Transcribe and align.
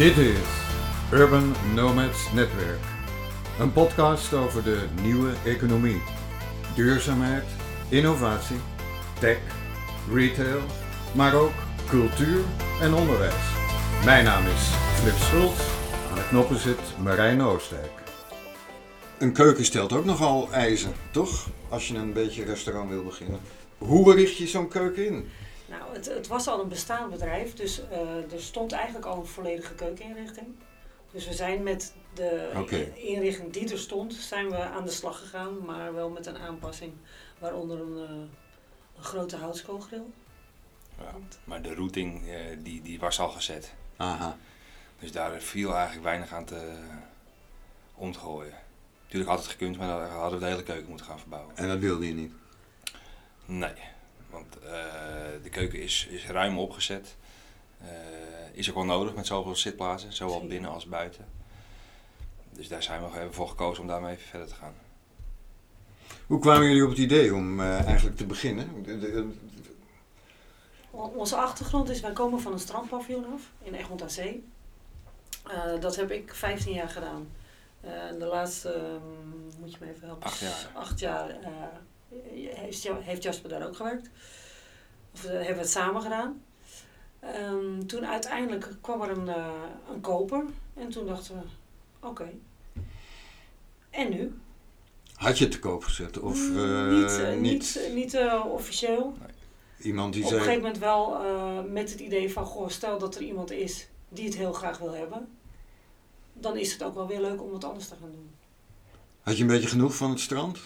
Dit 0.00 0.16
is 0.16 0.38
Urban 1.12 1.54
Nomads 1.74 2.32
Netwerk. 2.32 2.80
Een 3.58 3.72
podcast 3.72 4.32
over 4.32 4.62
de 4.62 4.86
nieuwe 5.02 5.32
economie. 5.44 6.02
Duurzaamheid, 6.74 7.44
innovatie, 7.88 8.56
tech, 9.18 9.38
retail, 10.12 10.60
maar 11.14 11.34
ook 11.34 11.52
cultuur 11.88 12.40
en 12.80 12.94
onderwijs. 12.94 13.44
Mijn 14.04 14.24
naam 14.24 14.46
is 14.46 14.70
Flip 15.00 15.16
Schultz. 15.16 15.60
Aan 16.10 16.16
de 16.16 16.28
knoppen 16.28 16.58
zit 16.58 16.98
Marijn 17.02 17.42
Oostdijk. 17.42 17.92
Een 19.18 19.32
keuken 19.32 19.64
stelt 19.64 19.92
ook 19.92 20.04
nogal 20.04 20.52
eisen, 20.52 20.92
toch? 21.10 21.48
Als 21.68 21.88
je 21.88 21.96
een 21.96 22.12
beetje 22.12 22.44
restaurant 22.44 22.90
wil 22.90 23.04
beginnen. 23.04 23.40
Hoe 23.78 24.14
richt 24.14 24.36
je 24.36 24.46
zo'n 24.46 24.68
keuken 24.68 25.06
in? 25.06 25.28
Het, 25.92 26.06
het 26.06 26.26
was 26.26 26.46
al 26.46 26.60
een 26.60 26.68
bestaand 26.68 27.10
bedrijf, 27.10 27.54
dus 27.54 27.80
uh, 27.80 28.32
er 28.32 28.40
stond 28.40 28.72
eigenlijk 28.72 29.06
al 29.06 29.16
een 29.16 29.26
volledige 29.26 29.74
keukeninrichting. 29.74 30.46
Dus 31.12 31.26
we 31.26 31.34
zijn 31.34 31.62
met 31.62 31.94
de 32.14 32.92
inrichting 32.94 33.52
die 33.52 33.70
er 33.70 33.78
stond, 33.78 34.14
zijn 34.14 34.50
we 34.50 34.56
aan 34.56 34.84
de 34.84 34.90
slag 34.90 35.18
gegaan, 35.18 35.64
maar 35.64 35.94
wel 35.94 36.10
met 36.10 36.26
een 36.26 36.38
aanpassing, 36.38 36.92
waaronder 37.38 37.80
een, 37.80 38.04
eh, 38.04 38.14
een 38.96 39.04
grote 39.04 39.36
houtskoolgril. 39.36 40.10
Ja, 40.98 41.14
maar 41.44 41.62
de 41.62 41.74
routing 41.74 42.28
eh, 42.28 42.36
die, 42.58 42.82
die 42.82 42.98
was 42.98 43.20
al 43.20 43.28
gezet. 43.28 43.74
Aha. 43.96 44.36
Dus 44.98 45.12
daar 45.12 45.40
viel 45.40 45.74
eigenlijk 45.74 46.04
weinig 46.04 46.32
aan 46.32 46.44
te, 46.44 46.72
om 47.94 48.12
te 48.12 48.18
gooien. 48.18 48.54
Natuurlijk 49.02 49.30
had 49.30 49.40
het 49.40 49.50
gekund, 49.50 49.78
maar 49.78 49.88
dan 49.88 50.08
hadden 50.08 50.38
we 50.38 50.44
de 50.44 50.50
hele 50.50 50.62
keuken 50.62 50.88
moeten 50.88 51.06
gaan 51.06 51.18
verbouwen. 51.18 51.56
En 51.56 51.68
dat 51.68 51.78
wilde 51.78 52.06
je 52.06 52.14
niet. 52.14 52.32
Nee, 53.44 53.74
want 54.30 54.58
eh, 54.58 54.72
de 55.42 55.48
keuken 55.50 55.82
is, 55.82 56.06
is 56.10 56.26
ruim 56.26 56.58
opgezet. 56.58 57.16
Eh, 57.80 57.86
is 58.52 58.68
ook 58.68 58.74
wel 58.74 58.84
nodig 58.84 59.14
met 59.14 59.26
zoveel 59.26 59.56
zitplaatsen, 59.56 60.12
zowel 60.12 60.46
binnen 60.46 60.70
als 60.70 60.86
buiten. 60.86 61.24
Dus 62.52 62.68
daar 62.68 62.82
zijn 62.82 63.02
we 63.02 63.10
hebben 63.16 63.34
voor 63.34 63.48
gekozen 63.48 63.82
om 63.82 63.88
daarmee 63.88 64.12
even 64.14 64.28
verder 64.28 64.48
te 64.48 64.54
gaan. 64.54 64.74
Hoe 66.26 66.38
kwamen 66.38 66.66
jullie 66.66 66.82
op 66.84 66.88
het 66.90 66.98
idee 66.98 67.34
om 67.34 67.60
eh, 67.60 67.84
eigenlijk 67.86 68.16
te 68.16 68.26
beginnen? 68.26 68.82
De- 68.82 68.98
de- 68.98 69.34
O- 70.90 71.12
Onze 71.16 71.36
achtergrond 71.36 71.88
is, 71.90 72.00
wij 72.00 72.12
komen 72.12 72.40
van 72.40 72.52
een 72.52 72.58
strandpaviljoen 72.58 73.32
af 73.32 73.42
in 73.62 73.74
Egmond 73.74 74.02
aan 74.02 74.10
Zee. 74.10 74.44
Eh, 75.46 75.80
dat 75.80 75.96
heb 75.96 76.10
ik 76.10 76.34
15 76.34 76.72
jaar 76.74 76.88
gedaan. 76.88 77.28
Eh, 77.80 77.90
de 78.18 78.24
laatste, 78.24 78.72
ehm, 78.72 79.58
moet 79.60 79.70
je 79.72 79.76
me 79.80 79.90
even 79.90 80.06
helpen, 80.06 80.26
Acht 80.26 80.38
jaar. 80.40 80.70
acht 80.74 80.98
jaar 80.98 81.28
eh, 81.30 81.50
heeft, 82.54 82.82
Ja- 82.82 82.98
heeft 83.00 83.22
Jasper 83.22 83.48
daar 83.50 83.66
ook 83.66 83.76
gewerkt. 83.76 84.10
Of 85.14 85.24
eh, 85.24 85.30
hebben 85.30 85.54
we 85.54 85.60
het 85.60 85.70
samen 85.70 86.02
gedaan. 86.02 86.42
Ehm, 87.20 87.86
toen 87.86 88.06
uiteindelijk 88.06 88.68
kwam 88.80 89.02
er 89.02 89.10
een, 89.10 89.28
eh, 89.28 89.52
een 89.92 90.00
koper 90.00 90.44
en 90.74 90.88
toen 90.90 91.06
dachten 91.06 91.34
we, 91.34 91.42
oké. 92.06 92.30
En 93.90 94.10
nu? 94.10 94.34
had 95.14 95.38
je 95.38 95.44
het 95.44 95.52
te 95.52 95.58
koop 95.58 95.84
gezet? 95.84 96.18
Of 96.18 96.48
Mm, 96.48 96.58
eh, 96.58 96.90
niet 96.90 97.40
niet, 97.40 97.80
niet 97.94 98.18
officieel. 98.46 99.14
iemand 99.80 100.12
die 100.12 100.24
Op 100.24 100.30
een 100.30 100.36
zei... 100.36 100.48
gegeven 100.50 100.62
moment 100.62 100.78
wel 100.82 101.22
met 101.68 101.90
het 101.90 102.00
idee 102.00 102.32
van, 102.32 102.44
goh, 102.44 102.68
stel 102.68 102.98
dat 102.98 103.14
er 103.14 103.22
iemand 103.22 103.50
is 103.50 103.88
die 104.08 104.24
het 104.24 104.36
heel 104.36 104.52
graag 104.52 104.78
wil 104.78 104.92
hebben, 104.94 105.28
dan 106.32 106.56
is 106.56 106.72
het 106.72 106.82
ook 106.82 106.94
wel 106.94 107.06
weer 107.06 107.20
leuk 107.20 107.42
om 107.42 107.50
wat 107.50 107.64
anders 107.64 107.88
te 107.88 107.94
gaan 108.00 108.10
doen. 108.10 108.30
Had 109.20 109.36
je 109.36 109.42
een 109.42 109.48
beetje 109.48 109.68
genoeg 109.68 109.94
van 109.96 110.10
het 110.10 110.20
strand? 110.20 110.58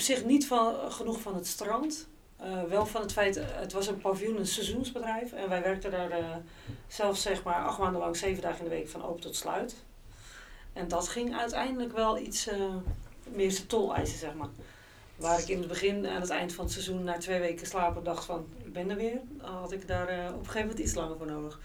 Eh, 0.00 0.06
op 0.06 0.16
zich 0.16 0.24
niet 0.24 0.46
van, 0.46 0.92
genoeg 0.92 1.20
van 1.20 1.34
het 1.34 1.46
strand. 1.46 2.08
Eh, 2.36 2.62
wel 2.62 2.86
van 2.86 3.00
het 3.00 3.12
feit, 3.12 3.36
eh, 3.36 3.44
het 3.48 3.72
was 3.72 3.86
een 3.86 4.00
paviljoen, 4.00 4.38
een 4.38 4.46
seizoensbedrijf. 4.46 5.32
En 5.32 5.48
wij 5.48 5.62
werkten 5.62 5.90
daar 5.90 6.10
eh, 6.10 6.36
zelfs 6.88 7.22
zeg 7.22 7.42
maar 7.42 7.64
acht 7.64 7.78
maanden 7.78 8.00
lang, 8.00 8.16
zeven 8.16 8.42
dagen 8.42 8.58
in 8.58 8.64
de 8.64 8.76
week 8.76 8.88
van 8.88 9.04
open 9.04 9.20
tot 9.20 9.36
sluit. 9.36 9.74
En 10.72 10.88
dat 10.88 11.08
ging 11.08 11.36
uiteindelijk 11.36 11.92
wel 11.92 12.18
iets 12.18 12.46
eh, 12.46 12.74
meer 13.24 13.50
zijn 13.50 13.66
tol 13.66 13.94
eisen, 13.94 14.18
zeg 14.18 14.34
maar. 14.34 14.48
Waar 15.16 15.40
ik 15.40 15.48
in 15.48 15.58
het 15.58 15.68
begin, 15.68 16.06
aan 16.06 16.20
het 16.20 16.30
eind 16.30 16.52
van 16.52 16.64
het 16.64 16.72
seizoen, 16.72 17.04
na 17.04 17.18
twee 17.18 17.40
weken 17.40 17.66
slapen, 17.66 18.04
dacht 18.04 18.24
van, 18.24 18.46
ik 18.64 18.72
ben 18.72 18.90
er 18.90 18.96
weer. 18.96 19.20
Had 19.38 19.72
ik 19.72 19.86
daar 19.86 20.08
eh, 20.08 20.26
op 20.28 20.38
een 20.38 20.44
gegeven 20.44 20.60
moment 20.60 20.78
iets 20.78 20.94
langer 20.94 21.16
voor 21.16 21.26
nodig. 21.26 21.60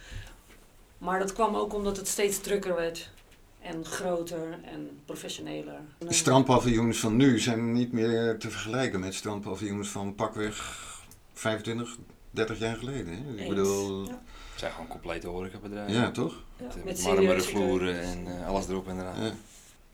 Maar 0.97 1.19
dat 1.19 1.34
kwam 1.34 1.56
ook 1.56 1.74
omdat 1.74 1.97
het 1.97 2.07
steeds 2.07 2.40
drukker 2.40 2.75
werd. 2.75 3.09
En 3.66 3.86
groter 3.86 4.59
en 4.64 5.00
professioneler. 5.06 5.80
De 5.98 6.14
strandpaviljoens 6.14 6.98
van 7.00 7.16
nu 7.16 7.40
zijn 7.40 7.72
niet 7.72 7.92
meer 7.92 8.38
te 8.40 8.50
vergelijken 8.50 9.00
met 9.00 9.14
strandpaviljoens 9.14 9.90
van 9.90 10.16
pakweg 10.16 10.84
25, 11.34 11.98
30 12.31 12.59
jaar 12.59 12.75
geleden. 12.75 13.08
Hè? 13.14 13.31
Ik 13.34 13.40
Eens. 13.40 13.50
bedoel, 13.50 14.06
Ja. 14.06 14.22
Het 14.52 14.59
zijn 14.59 14.72
gewoon 14.72 14.88
complete 14.88 15.28
horecabedrijven. 15.28 15.94
ja 15.94 16.12
toch? 16.12 16.44
Ja, 16.58 16.66
Met, 16.66 16.84
met 16.86 17.02
marmeren 17.04 17.44
vloeren 17.44 18.02
en 18.02 18.28
eh, 18.40 18.48
alles 18.48 18.68
erop 18.68 18.88
en 18.88 19.00
eraan. 19.00 19.24
Ja. 19.24 19.31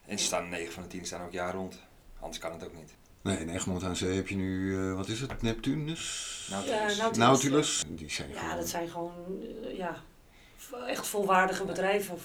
En 0.05 0.19
ze 0.19 0.25
staan 0.25 0.49
9 0.49 0.73
van 0.73 0.83
de 0.83 0.89
10 0.89 1.05
staan 1.05 1.25
ook 1.25 1.31
jaar 1.31 1.53
rond. 1.53 1.79
Anders 2.19 2.37
kan 2.39 2.51
het 2.51 2.65
ook 2.65 2.73
niet. 2.75 2.93
Nee, 3.21 3.37
in 3.37 3.49
Egmond 3.49 3.83
aan 3.83 3.95
Zee 3.95 4.15
heb 4.15 4.27
je 4.27 4.35
nu, 4.35 4.77
eh, 4.77 4.95
wat 4.95 5.07
is 5.07 5.21
het, 5.21 5.41
Neptunus? 5.41 6.47
Nautilus. 6.51 6.79
Ja, 6.79 6.85
Nautilus. 6.87 7.17
Nautilus? 7.17 7.83
Die 7.87 8.09
zijn 8.11 8.29
Ja, 8.29 8.39
gewoon- 8.39 8.55
dat 8.55 8.67
zijn 8.69 8.89
gewoon 8.89 9.13
eh, 9.63 9.77
ja, 9.77 9.95
echt 10.87 11.07
volwaardige 11.07 11.63
bedrijven. 11.65 12.17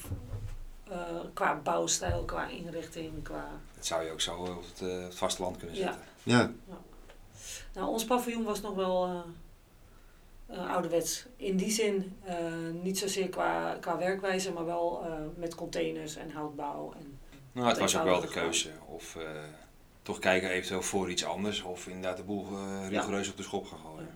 Eh, 0.90 0.98
qua 1.34 1.54
bouwstijl, 1.62 2.24
qua 2.24 2.48
inrichting, 2.48 3.22
qua... 3.22 3.48
Dat 3.76 3.86
zou 3.86 4.04
je 4.04 4.10
ook 4.10 4.20
zo 4.20 4.34
op 4.36 4.64
het, 4.74 4.88
eh, 4.88 5.02
het 5.02 5.14
vasteland 5.14 5.56
kunnen 5.56 5.76
Ja. 5.76 5.82
zetten. 5.82 6.02
Ja, 6.22 6.50
Nou, 7.74 7.88
ons 7.88 8.04
paviljoen 8.04 8.44
was 8.44 8.60
nog 8.60 8.74
wel 8.74 9.06
eh, 9.06 9.20
eh, 10.56 10.70
ouderwets. 10.70 11.26
In 11.36 11.56
die 11.56 11.70
zin, 11.70 12.16
eh, 12.24 12.36
niet 12.82 12.98
zozeer 12.98 13.28
qua, 13.28 13.76
qua 13.80 13.98
werkwijze, 13.98 14.52
maar 14.52 14.64
wel 14.64 15.02
eh, 15.04 15.12
met 15.36 15.54
containers 15.54 16.16
en 16.16 16.30
houtbouw. 16.30 16.92
En, 17.00 17.18
Nou, 17.52 17.68
het 17.68 17.78
was 17.78 17.96
ook 17.96 18.04
wel 18.04 18.20
de 18.20 18.28
keuze. 18.28 18.70
Of 18.86 19.16
eh, 19.16 19.22
toch 20.02 20.18
kijken 20.18 20.50
eventueel 20.50 20.82
voor 20.82 21.10
iets 21.10 21.24
anders. 21.24 21.62
Of 21.62 21.86
inderdaad 21.86 22.16
de 22.16 22.22
boel 22.22 22.46
rigoureus 22.88 23.28
op 23.30 23.36
de 23.36 23.42
schop 23.42 23.66
gaan 23.66 23.78
gooien. 23.78 24.14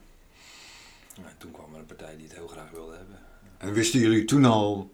Nou, 1.21 1.29
toen 1.39 1.51
kwam 1.51 1.73
er 1.75 1.79
een 1.81 1.87
partij 1.87 2.17
die 2.17 2.27
het 2.27 2.35
heel 2.37 2.49
graag 2.49 2.71
wilde 2.71 2.97
hebben. 2.97 3.19
en 3.59 3.73
wisten 3.73 4.01
jullie 4.01 4.25
toen 4.25 4.45
al 4.45 4.91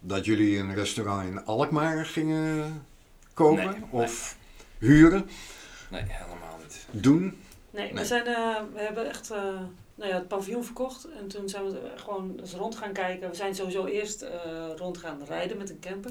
dat 0.00 0.24
jullie 0.24 0.58
een 0.58 0.74
restaurant 0.74 1.28
in 1.28 1.44
Alkmaar 1.44 2.06
gingen 2.06 2.86
kopen? 3.34 3.64
Nee, 3.64 3.74
nee. 3.74 4.02
Of 4.04 4.36
huren? 4.78 5.28
Nee, 5.90 6.02
helemaal 6.06 6.58
niet. 6.62 6.86
nee, 6.90 7.02
Doen? 7.02 7.40
We, 7.70 7.88
Nee. 7.92 8.04
zijn, 8.04 8.26
eh, 8.26 8.56
we 8.74 8.80
hebben 8.80 9.08
echt 9.08 9.30
eh, 9.30 9.38
nou 9.94 10.10
ja, 10.10 10.14
het 10.14 10.28
paviljoen 10.28 10.64
verkocht. 10.64 11.08
En 11.18 11.28
toen 11.28 11.48
zijn 11.48 11.64
we 11.64 11.80
gewoon 11.96 12.36
eens 12.40 12.52
rond 12.54 12.76
gaan 12.76 12.92
kijken. 12.92 13.28
We 13.30 13.34
zijn 13.36 13.54
sowieso 13.54 13.86
eerst 13.86 14.22
eh, 14.22 14.40
rond 14.76 14.98
gaan 14.98 15.18
rijden 15.26 15.56
met 15.56 15.70
een 15.70 15.80
camper 15.80 16.10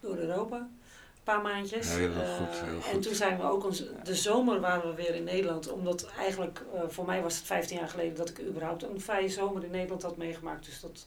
door 0.00 0.16
Europa. 0.16 0.56
Een 0.56 1.32
paar 1.34 1.42
maandjes. 1.42 1.94
Heel 1.94 2.08
goed, 2.08 2.60
heel 2.60 2.74
En 2.76 2.82
goed. 2.82 3.02
toen 3.02 3.14
zijn 3.14 3.36
we 3.38 3.42
ook, 3.42 3.64
ons, 3.64 3.84
de 4.04 4.14
zomer 4.14 4.60
waren 4.60 4.90
we 4.90 4.94
weer 5.02 5.14
in 5.14 5.24
Nederland. 5.24 5.72
Omdat 5.72 6.06
eigenlijk, 6.18 6.62
eh, 6.74 6.80
voor 6.88 7.04
mij 7.06 7.22
was 7.22 7.36
het 7.36 7.44
15 7.46 7.78
jaar 7.78 7.88
geleden 7.88 8.16
dat 8.16 8.28
ik 8.28 8.40
überhaupt 8.40 8.82
een 8.82 9.00
vrije 9.00 9.28
zomer 9.28 9.64
in 9.64 9.70
Nederland 9.70 10.02
had 10.02 10.16
meegemaakt. 10.16 10.64
Dus 10.64 10.80
dat 10.80 11.06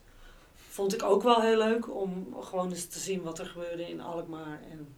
vond 0.70 0.94
ik 0.94 1.04
ook 1.04 1.24
wel 1.24 1.42
heel 1.42 1.58
leuk 1.58 1.96
om 1.96 2.36
gewoon 2.42 2.70
eens 2.72 2.86
te 2.86 3.00
zien 3.00 3.22
wat 3.22 3.40
er 3.40 3.46
gebeurde 3.46 3.90
in 3.90 4.02
Alkmaar 4.02 4.60
en, 4.72 4.96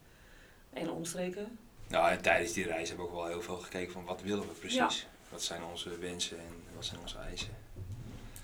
en 0.73 0.91
omstreken. 0.91 1.57
Nou, 1.87 2.11
en 2.11 2.21
tijdens 2.21 2.53
die 2.53 2.65
reis 2.65 2.87
hebben 2.87 3.05
we 3.07 3.11
ook 3.11 3.17
wel 3.17 3.27
heel 3.27 3.41
veel 3.41 3.57
gekeken 3.57 3.91
van 3.93 4.05
wat 4.05 4.21
willen 4.21 4.47
we 4.47 4.53
precies. 4.59 5.07
Wat 5.29 5.43
zijn 5.43 5.61
onze 5.71 5.97
wensen 5.97 6.37
en 6.37 6.53
wat 6.75 6.85
zijn 6.85 6.99
onze 7.01 7.17
eisen. 7.17 7.49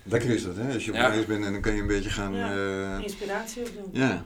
Lekker 0.02 0.30
is 0.30 0.42
dat, 0.44 0.56
hè? 0.56 0.72
Als 0.72 0.84
je 0.84 0.90
op 0.90 0.96
Ja. 0.96 1.06
reis 1.08 1.26
bent 1.26 1.44
en 1.44 1.52
dan 1.52 1.60
kan 1.60 1.74
je 1.74 1.80
een 1.80 1.86
beetje 1.86 2.10
gaan... 2.10 2.34
Ja. 2.34 2.50
eh, 2.96 3.02
Inspiratie 3.02 3.62
opdoen. 3.66 3.88
ja. 3.92 4.24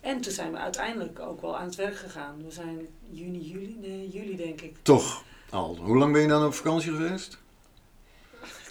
En 0.00 0.20
toen 0.20 0.32
zijn 0.32 0.52
we 0.52 0.58
uiteindelijk 0.58 1.18
ook 1.20 1.40
wel 1.40 1.56
aan 1.58 1.64
het 1.66 1.74
werk 1.74 1.96
gegaan. 1.96 2.44
We 2.44 2.50
zijn 2.50 2.86
juni, 3.10 3.40
juli, 3.50 3.76
nee, 3.80 4.08
juli 4.08 4.36
denk 4.36 4.60
ik. 4.60 4.76
Toch 4.82 5.24
al. 5.50 5.76
Hoe 5.76 5.96
lang 5.96 6.12
ben 6.12 6.22
je 6.22 6.28
dan 6.28 6.44
op 6.46 6.54
vakantie 6.54 6.90
geweest? 6.92 7.38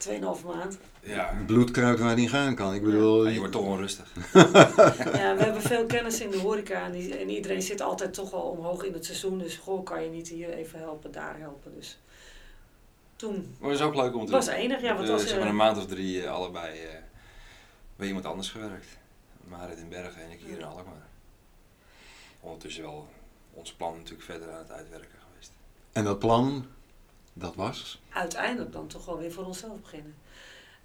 2,5 0.10 0.46
maand. 0.46 0.78
Ja, 1.08 1.34
Bloedkruid 1.46 2.00
waar 2.00 2.16
niet 2.16 2.30
gaan 2.30 2.56
kan. 2.56 2.74
Ik 2.74 2.84
bedoel... 2.84 3.26
en 3.26 3.34
je 3.34 3.40
wordt 3.40 3.54
toch 3.54 3.66
onrustig. 3.66 4.12
Ja, 5.14 5.36
we 5.36 5.44
hebben 5.44 5.62
veel 5.62 5.86
kennis 5.86 6.22
in 6.22 6.32
de 6.32 6.38
horeca 6.38 6.86
en, 6.86 6.92
die, 6.92 7.18
en 7.18 7.30
iedereen 7.30 7.62
zit 7.62 7.82
altijd 7.82 8.14
toch 8.14 8.32
wel 8.32 8.42
omhoog 8.42 8.84
in 8.84 8.94
het 8.94 9.06
seizoen. 9.06 9.40
Dus 9.40 9.56
goh, 9.56 9.84
kan 9.86 10.04
je 10.04 10.10
niet 10.10 10.28
hier 10.28 10.50
even 10.50 10.80
helpen, 10.80 11.12
daar 11.12 11.40
helpen. 11.40 11.74
Dus 11.76 12.00
toen 13.16 13.56
Maar 13.60 13.70
het 13.70 13.80
is 13.80 13.86
ook 13.86 13.96
leuk 13.96 14.16
om 14.16 14.26
te 14.26 14.32
was 14.32 14.46
doen. 14.46 14.54
enig. 14.54 14.82
Ja, 14.82 14.96
want 14.96 15.08
We 15.08 15.14
als, 15.14 15.24
hebben 15.24 15.44
eh, 15.44 15.50
een 15.50 15.56
maand 15.56 15.78
of 15.78 15.86
drie 15.86 16.24
eh, 16.24 16.32
allebei 16.32 16.80
eh, 16.80 16.90
bij 17.96 18.08
iemand 18.08 18.26
anders 18.26 18.50
gewerkt. 18.50 18.88
Marit 19.44 19.78
in 19.78 19.90
Bergen 19.90 20.22
en 20.24 20.32
ik 20.32 20.40
hier 20.46 20.58
in 20.58 20.64
Alkmaar. 20.64 21.08
Ondertussen 22.40 22.84
wel 22.84 23.08
ons 23.54 23.74
plan 23.74 23.96
natuurlijk 23.96 24.24
verder 24.24 24.52
aan 24.52 24.60
het 24.60 24.72
uitwerken 24.72 25.20
geweest. 25.30 25.52
En 25.92 26.04
dat 26.04 26.20
plan, 26.20 26.66
dat 27.34 27.56
was? 27.56 28.02
uiteindelijk 28.10 28.72
dan 28.72 28.88
toch 28.88 29.06
wel 29.06 29.18
weer 29.18 29.32
voor 29.32 29.46
onszelf 29.46 29.82
beginnen. 29.82 30.16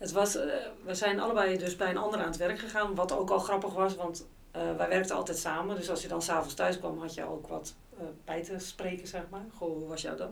Het 0.03 0.13
was, 0.13 0.37
eh, 0.37 0.55
we 0.85 0.95
zijn 0.95 1.21
allebei 1.21 1.59
dus 1.59 1.77
bij 1.77 1.91
een 1.91 1.97
ander 1.97 2.21
aan 2.21 2.27
het 2.27 2.37
werk 2.37 2.59
gegaan, 2.59 2.95
wat 2.95 3.13
ook 3.13 3.31
al 3.31 3.39
grappig 3.39 3.73
was, 3.73 3.97
want 3.97 4.27
eh, 4.51 4.77
wij 4.77 4.89
werkten 4.89 5.17
altijd 5.17 5.39
samen. 5.39 5.77
Dus 5.77 5.91
als 5.91 6.03
je 6.03 6.09
dan 6.09 6.23
s'avonds 6.23 6.55
thuis 6.55 6.79
kwam, 6.79 6.99
had 6.99 7.15
je 7.15 7.25
ook 7.25 7.47
wat 7.47 7.75
eh, 7.99 8.05
bij 8.25 8.43
te 8.43 8.59
spreken, 8.59 9.07
zeg 9.07 9.23
maar. 9.31 9.45
Goh, 9.57 9.79
hoe 9.79 9.89
was 9.89 10.03
jouw 10.03 10.17
dag? 10.17 10.31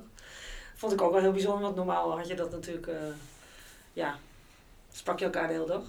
Vond 0.74 0.92
ik 0.92 1.00
ook 1.00 1.12
wel 1.12 1.20
heel 1.20 1.32
bijzonder, 1.32 1.62
want 1.62 1.76
normaal 1.76 2.16
had 2.16 2.28
je 2.28 2.34
dat 2.34 2.50
natuurlijk, 2.50 2.90
ja, 3.92 4.16
sprak 4.92 5.18
je 5.18 5.24
elkaar 5.24 5.46
de 5.46 5.52
hele 5.52 5.66
dag. 5.66 5.82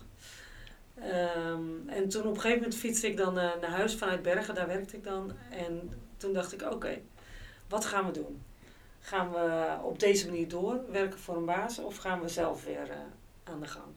Ehm, 0.95 1.89
en 1.89 2.10
toen 2.10 2.22
op 2.22 2.36
een 2.36 2.42
gegeven 2.42 2.62
moment 2.62 2.75
fietste 2.75 3.07
ik 3.07 3.18
dan 3.18 3.34
naar 3.34 3.69
huis 3.69 3.95
vanuit 3.95 4.22
Bergen, 4.22 4.56
daar 4.56 4.68
werkte 4.68 4.95
ik 4.95 5.04
dan. 5.04 5.31
En 5.50 5.92
toen 6.18 6.34
dacht 6.34 6.54
ik, 6.54 6.62
oké, 6.62 7.01
wat 7.69 7.86
gaan 7.86 8.06
we 8.06 8.12
doen? 8.12 8.44
Gaan 9.00 9.31
we 9.31 9.75
op 9.84 10.00
deze 10.00 10.25
manier 10.25 10.48
doorwerken 10.48 11.19
voor 11.19 11.36
een 11.36 11.45
baas 11.45 11.80
of 11.80 11.98
gaan 11.98 12.22
we 12.22 12.27
zelf 12.27 12.63
weer 12.63 12.89
aan 13.51 13.59
de 13.59 13.68
gang? 13.68 13.94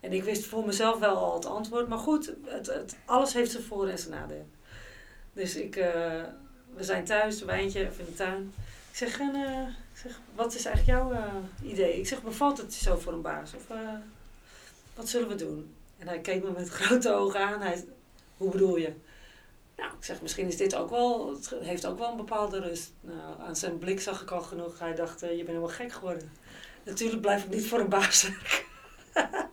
En 0.00 0.12
ik 0.12 0.24
wist 0.24 0.46
voor 0.46 0.66
mezelf 0.66 0.98
wel 0.98 1.16
al 1.16 1.34
het 1.34 1.46
antwoord, 1.46 1.88
maar 1.88 1.98
goed, 1.98 2.32
het, 2.44 2.66
het, 2.66 2.96
alles 3.04 3.32
heeft 3.32 3.50
zijn 3.50 3.62
voor- 3.62 3.88
en 3.88 3.98
zijn 3.98 4.14
nadeel. 4.20 4.46
Dus 5.32 5.56
ik, 5.56 5.76
eh, 5.76 6.22
we 6.74 6.84
zijn 6.84 7.04
thuis, 7.04 7.40
een 7.40 7.46
wijntje 7.46 7.80
even 7.80 7.98
in 7.98 8.04
de 8.04 8.14
tuin. 8.14 8.52
Ik 8.90 8.96
zeg, 8.96 9.20
en, 9.20 9.34
eh, 9.34 9.68
ik 9.92 9.98
zeg 9.98 10.20
wat 10.34 10.54
is 10.54 10.64
eigenlijk 10.64 10.98
jouw 10.98 11.12
eh, 11.12 11.70
idee? 11.70 11.98
Ik 11.98 12.06
zeg, 12.06 12.22
bevalt 12.22 12.58
het 12.58 12.74
zo 12.74 12.96
voor 12.96 13.12
een 13.12 13.22
baas? 13.22 13.54
Of 13.54 13.66
wat 14.94 15.08
zullen 15.08 15.28
we 15.28 15.34
doen? 15.34 15.74
En 15.98 16.08
hij 16.08 16.20
keek 16.20 16.42
me 16.42 16.50
met 16.50 16.68
grote 16.78 17.12
ogen 17.12 17.40
aan. 17.40 17.60
Hij 17.60 17.84
hoe 18.36 18.50
bedoel 18.50 18.76
je? 18.76 18.92
Nou, 19.76 19.90
ik 19.98 20.04
zeg, 20.04 20.22
misschien 20.22 20.46
is 20.46 20.56
dit 20.56 20.74
ook 20.74 20.90
wel, 20.90 21.34
het 21.34 21.54
heeft 21.60 21.86
ook 21.86 21.98
wel 21.98 22.10
een 22.10 22.16
bepaalde 22.16 22.60
rust. 22.60 22.92
Nou, 23.00 23.40
aan 23.40 23.56
zijn 23.56 23.78
blik 23.78 24.00
zag 24.00 24.22
ik 24.22 24.30
al 24.30 24.40
genoeg. 24.40 24.78
Hij 24.78 24.94
dacht, 24.94 25.20
je 25.20 25.26
bent 25.26 25.46
helemaal 25.46 25.68
gek 25.68 25.92
geworden. 25.92 26.32
Natuurlijk 26.82 27.20
blijf 27.20 27.44
ik 27.44 27.50
niet 27.50 27.66
voor 27.66 27.78
een 27.78 27.88
baas. 27.88 28.30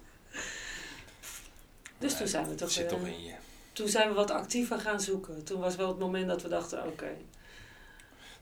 dus 1.98 2.18
toen 2.18 2.28
zijn 2.28 2.48
we 2.48 2.56
toch, 2.56 2.72
zit 2.72 2.84
eh, 2.84 2.90
toch 2.98 3.08
in 3.08 3.24
je. 3.24 3.34
toen 3.74 3.88
zijn 3.88 4.08
we 4.08 4.14
wat 4.14 4.32
actiever 4.32 4.80
gaan 4.80 5.02
zoeken. 5.02 5.44
Toen 5.44 5.60
was 5.60 5.76
wel 5.76 5.88
het 5.88 6.00
moment 6.00 6.28
dat 6.28 6.42
we 6.42 6.48
dachten, 6.48 6.86
oké, 6.88 7.10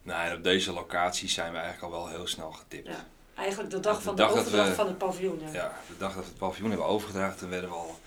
Nou, 0.02 0.28
en 0.30 0.36
op 0.38 0.44
deze 0.44 0.72
locatie 0.74 1.30
zijn 1.30 1.52
we 1.52 1.58
eigenlijk 1.58 1.94
al 1.94 2.00
wel 2.02 2.10
heel 2.10 2.28
snel 2.28 2.52
getipt. 2.52 2.88
Ja. 2.88 3.06
eigenlijk 3.36 3.70
de 3.70 3.80
dag 3.80 3.98
De 3.98 4.02
van 4.04 4.16
de, 4.16 4.22
dag 4.22 4.30
dat 4.32 4.40
overdracht 4.40 4.70
we- 4.70 4.76
van 4.76 4.88
het 4.88 4.98
paviljoen. 4.98 5.40
Ja. 5.42 5.52
Ja, 5.54 5.78
de 5.88 5.98
dag 5.98 6.14
dat 6.14 6.24
we 6.24 6.30
het 6.30 6.38
paviljoen 6.40 6.70
hebben 6.70 6.88
overgedragen, 6.88 7.38
toen 7.38 7.50
werden 7.50 7.70
we 7.70 7.76
al 7.76 8.00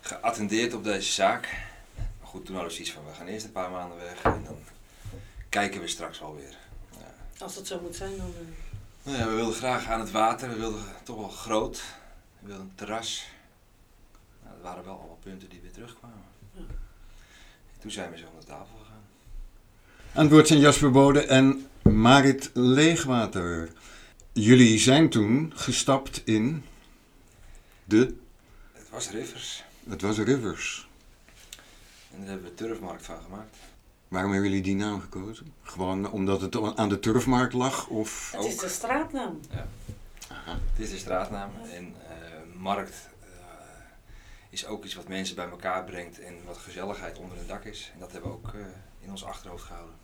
geattendeerd 0.00 0.74
op 0.74 0.84
deze 0.84 1.12
zaak. 1.12 1.48
Maar 2.20 2.28
goed, 2.28 2.44
toen 2.46 2.54
hadden 2.54 2.70
we 2.76 2.76
zoiets 2.76 2.94
van, 2.94 3.06
we 3.06 3.14
gaan 3.14 3.26
eerst 3.26 3.44
een 3.46 3.52
paar 3.52 3.70
maanden 3.70 3.98
weg 3.98 4.22
en 4.22 4.42
dan 4.44 4.58
kijken 5.48 5.80
we 5.80 5.88
straks 5.88 6.18
wel 6.20 6.34
weer. 6.36 6.56
Ja. 6.98 7.44
Als 7.44 7.54
het 7.54 7.66
zo 7.66 7.80
moet 7.80 7.96
zijn, 7.96 8.16
dan... 8.16 8.32
eh, 8.38 8.46
Nou 9.02 9.18
ja, 9.18 9.26
we 9.28 9.34
wilden 9.34 9.54
graag 9.54 9.86
aan 9.86 10.00
het 10.00 10.10
water, 10.10 10.48
we 10.48 10.56
wilden 10.56 10.84
toch 11.02 11.16
wel 11.16 11.28
groot, 11.28 11.82
we 12.46 12.52
wilden 12.52 12.70
een 12.70 12.74
terras. 12.74 13.26
Nou, 14.42 14.54
dat 14.54 14.64
waren 14.64 14.84
wel 14.84 14.98
allemaal 14.98 15.18
punten 15.22 15.48
die 15.48 15.60
weer 15.60 15.72
terugkwamen. 15.72 16.24
Ja. 16.52 16.60
En 16.60 17.80
toen 17.80 17.90
zijn 17.90 18.10
we 18.10 18.18
zo 18.18 18.24
aan 18.24 18.40
de 18.40 18.46
tafel 18.46 18.76
gegaan. 18.82 19.02
Aan 20.14 20.22
het 20.22 20.32
woord 20.32 20.46
zijn 20.46 20.60
Jasper 20.60 20.90
Bode 20.90 21.20
en 21.20 21.66
Marit 21.82 22.50
Leegwater. 22.54 23.72
Jullie 24.32 24.78
zijn 24.78 25.10
toen 25.10 25.52
gestapt 25.54 26.22
in 26.24 26.64
de, 27.84 28.14
Het 28.72 28.90
was 28.90 29.10
Rivers 29.10 29.64
het 29.88 30.02
was 30.02 30.18
Rivers. 30.18 30.88
en 32.12 32.18
daar 32.18 32.28
hebben 32.28 32.46
we 32.50 32.54
Turfmarkt 32.54 33.04
van 33.04 33.22
gemaakt. 33.22 33.56
Waarom 34.08 34.32
hebben 34.32 34.48
jullie 34.48 34.64
die 34.64 34.76
naam 34.76 35.00
gekozen? 35.00 35.52
Gewoon 35.62 36.10
omdat 36.10 36.40
het 36.40 36.76
aan 36.76 36.88
de 36.88 37.00
turfmarkt 37.00 37.52
lag? 37.52 37.86
Of... 37.86 38.32
het 38.36 38.44
is 38.44 38.58
de 38.58 38.68
straatnaam. 38.68 39.40
Aha. 40.28 40.58
Het 40.72 40.84
is 40.84 40.90
de 40.90 40.98
straatnaam 40.98 41.50
en 41.72 41.94
eh, 42.05 42.05
markt 42.58 43.08
eh, 43.22 43.28
is 44.50 44.66
ook 44.66 44.84
iets 44.84 44.94
wat 44.94 45.08
mensen 45.08 45.36
bij 45.36 45.48
elkaar 45.48 45.84
brengt 45.84 46.20
en 46.20 46.44
wat 46.44 46.56
gezelligheid 46.56 47.18
onder 47.18 47.38
een 47.38 47.46
dak 47.46 47.64
is. 47.64 47.90
En 47.94 47.98
dat 48.00 48.12
hebben 48.12 48.30
we 48.30 48.36
ook 48.36 48.54
eh, 48.54 48.60
in 49.00 49.10
ons 49.10 49.24
achterhoofd 49.24 49.64
gehouden. 49.64 49.94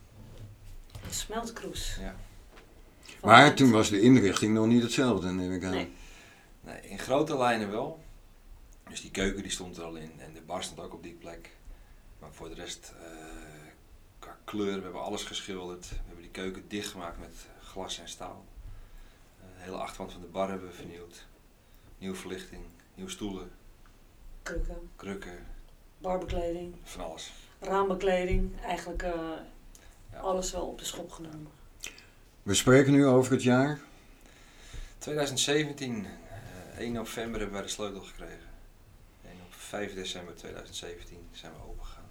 De 1.08 1.14
smeltkroes. 1.14 1.96
Ja. 2.00 2.14
Van 3.20 3.28
Maar 3.30 3.44
het- 3.44 3.56
toen 3.56 3.70
was 3.70 3.88
de 3.90 4.00
inrichting 4.00 4.54
nog 4.54 4.66
niet 4.66 4.82
hetzelfde, 4.82 5.30
neem 5.32 5.52
ik 5.52 5.64
aan. 5.64 5.70
Nee. 5.70 5.92
Nee, 6.60 6.80
in 6.80 6.98
grote 6.98 7.36
lijnen 7.36 7.70
wel. 7.70 8.02
Dus 8.88 9.00
die 9.00 9.10
keuken 9.10 9.42
die 9.42 9.52
stond 9.52 9.76
er 9.76 9.82
al 9.84 9.94
in 9.96 10.12
en 10.20 10.32
de 10.32 10.40
bar 10.42 10.62
stond 10.62 10.80
ook 10.80 10.94
op 10.94 11.02
die 11.02 11.12
plek. 11.14 11.50
Maar 12.18 12.32
voor 12.32 12.48
de 12.48 12.54
rest, 12.54 12.92
eh, 13.02 13.06
qua 14.18 14.36
kleur, 14.44 14.76
we 14.76 14.82
hebben 14.82 15.02
alles 15.02 15.24
geschilderd. 15.24 15.88
We 15.88 15.96
hebben 16.06 16.22
die 16.22 16.30
keuken 16.30 16.68
dichtgemaakt 16.68 17.18
met 17.18 17.34
glas 17.62 17.98
en 18.00 18.08
staal. 18.08 18.44
De 19.40 19.44
hele 19.56 19.76
achterwand 19.76 20.12
van 20.12 20.20
de 20.20 20.26
bar 20.26 20.48
hebben 20.48 20.68
we 20.68 20.74
vernieuwd. 20.74 21.26
Nieuwe 22.02 22.16
verlichting, 22.16 22.62
nieuwe 22.94 23.10
stoelen, 23.10 23.50
Krukken, 24.42 24.90
krukken, 24.96 25.46
barbekleding, 25.98 26.74
van 26.84 27.04
alles. 27.04 27.32
raambekleding. 27.60 28.60
Eigenlijk 28.60 29.02
eh, 29.02 29.12
Ja. 30.12 30.18
alles 30.18 30.52
wel 30.52 30.66
op 30.66 30.78
de 30.78 30.84
schop 30.84 31.10
genomen. 31.12 31.50
We 32.42 32.54
spreken 32.54 32.92
nu 32.92 33.06
over 33.06 33.32
het 33.32 33.42
jaar 33.42 33.80
2017, 34.98 36.06
eh, 36.06 36.78
1 36.78 36.92
november 36.92 37.40
hebben 37.40 37.56
wij 37.58 37.66
de 37.66 37.72
sleutel 37.72 38.00
gekregen. 38.00 38.48
En 39.24 39.36
op 39.46 39.52
5 39.54 39.94
december 39.94 40.34
2017 40.34 41.28
zijn 41.32 41.52
we 41.52 41.62
open 41.68 41.84
gegaan. 41.84 42.10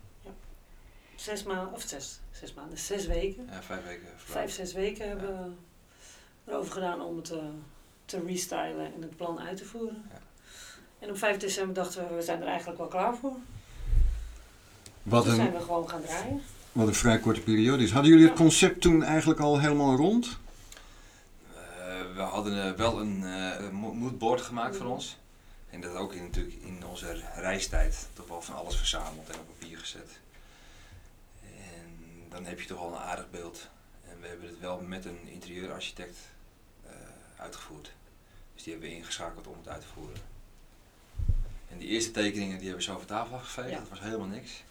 Zes 1.16 1.44
maanden, 1.44 1.74
of 1.74 1.82
zes, 1.82 2.20
zes 2.32 2.54
maanden, 2.54 2.78
zes 2.78 3.06
weken. 3.06 3.46
Ja, 3.46 3.64
vijf 3.64 3.84
weken. 3.86 4.08
Vijf, 4.18 4.52
zes 4.52 4.74
weken 4.74 5.08
hebben 5.08 5.46
we 6.46 6.52
erover 6.52 6.72
gedaan 6.72 7.02
om 7.02 7.18
het 7.18 7.32
eh, 7.32 7.44
te 8.12 8.24
restylen 8.28 8.94
en 8.96 9.02
het 9.02 9.16
plan 9.18 9.40
uit 9.40 9.58
te 9.58 9.66
voeren. 9.66 10.04
Ja. 10.12 10.20
En 11.00 11.10
op 11.10 11.18
5 11.18 11.38
december 11.38 11.74
dachten 11.76 12.08
we, 12.10 12.16
we 12.16 12.22
zijn 12.22 12.42
er 12.42 12.48
eigenlijk 12.48 12.78
wel 12.80 12.88
klaar 12.88 13.16
voor. 13.16 13.36
Wat 15.04 15.26
Toen 15.26 15.36
zijn 15.36 15.52
we 15.54 15.60
gewoon 15.60 15.90
gaan 15.90 16.02
draaien. 16.02 16.42
wat 16.72 16.88
een 16.88 16.94
vrij 16.96 17.20
korte 17.20 17.42
periode 17.42 17.84
is. 17.84 17.92
Hadden 17.92 18.12
jullie 18.12 18.28
het 18.28 18.36
concept 18.38 18.82
toen 18.82 19.04
eigenlijk 19.04 19.40
al 19.40 19.60
helemaal 19.60 19.96
rond? 19.96 20.38
Eh, 21.56 22.16
we 22.16 22.22
hadden 22.22 22.66
eh, 22.66 22.72
wel 22.74 23.00
een 23.00 23.24
eh, 23.24 23.70
mo- 23.70 23.94
moodboard 23.94 24.42
gemaakt 24.42 24.76
van 24.78 24.88
ons. 24.88 25.18
En 25.70 25.82
dat 25.82 25.96
ook 25.96 26.14
in, 26.14 26.24
natuurlijk 26.24 26.56
in 26.64 26.86
onze 26.86 27.22
reistijd 27.36 28.08
toch 28.14 28.28
wel 28.28 28.42
van 28.42 28.56
alles 28.56 28.76
verzameld 28.76 29.30
en 29.30 29.40
op 29.40 29.48
papier 29.60 29.78
gezet. 29.78 30.20
En 31.44 31.98
dan 32.30 32.46
heb 32.46 32.60
je 32.62 32.68
toch 32.68 32.80
al 32.80 32.88
een 32.94 33.00
aardig 33.00 33.30
beeld. 33.30 33.68
En 34.10 34.18
we 34.22 34.28
hebben 34.28 34.48
het 34.48 34.60
wel 34.60 34.82
met 34.82 35.06
een 35.06 35.20
interieurarchitect 35.28 36.18
eh, 36.86 36.92
uitgevoerd. 37.38 37.92
Dus 38.62 38.70
die 38.70 38.80
hebben 38.80 38.98
we 38.98 39.04
ingeschakeld 39.04 39.48
om 39.48 39.58
het 39.58 39.68
uit 39.68 39.82
te 39.82 39.88
voeren. 39.88 40.18
En 41.70 41.78
die 41.78 41.88
eerste 41.88 42.12
tekeningen 42.12 42.58
die 42.58 42.68
hebben 42.68 42.86
we 42.86 42.92
zo 42.92 42.98
van 42.98 43.08
tafel 43.08 43.36
afgeveegd. 43.36 43.70
Ja. 43.70 43.80
Dat 43.80 43.90
was 43.90 44.00
helemaal 44.00 44.28
niks. 44.28 44.64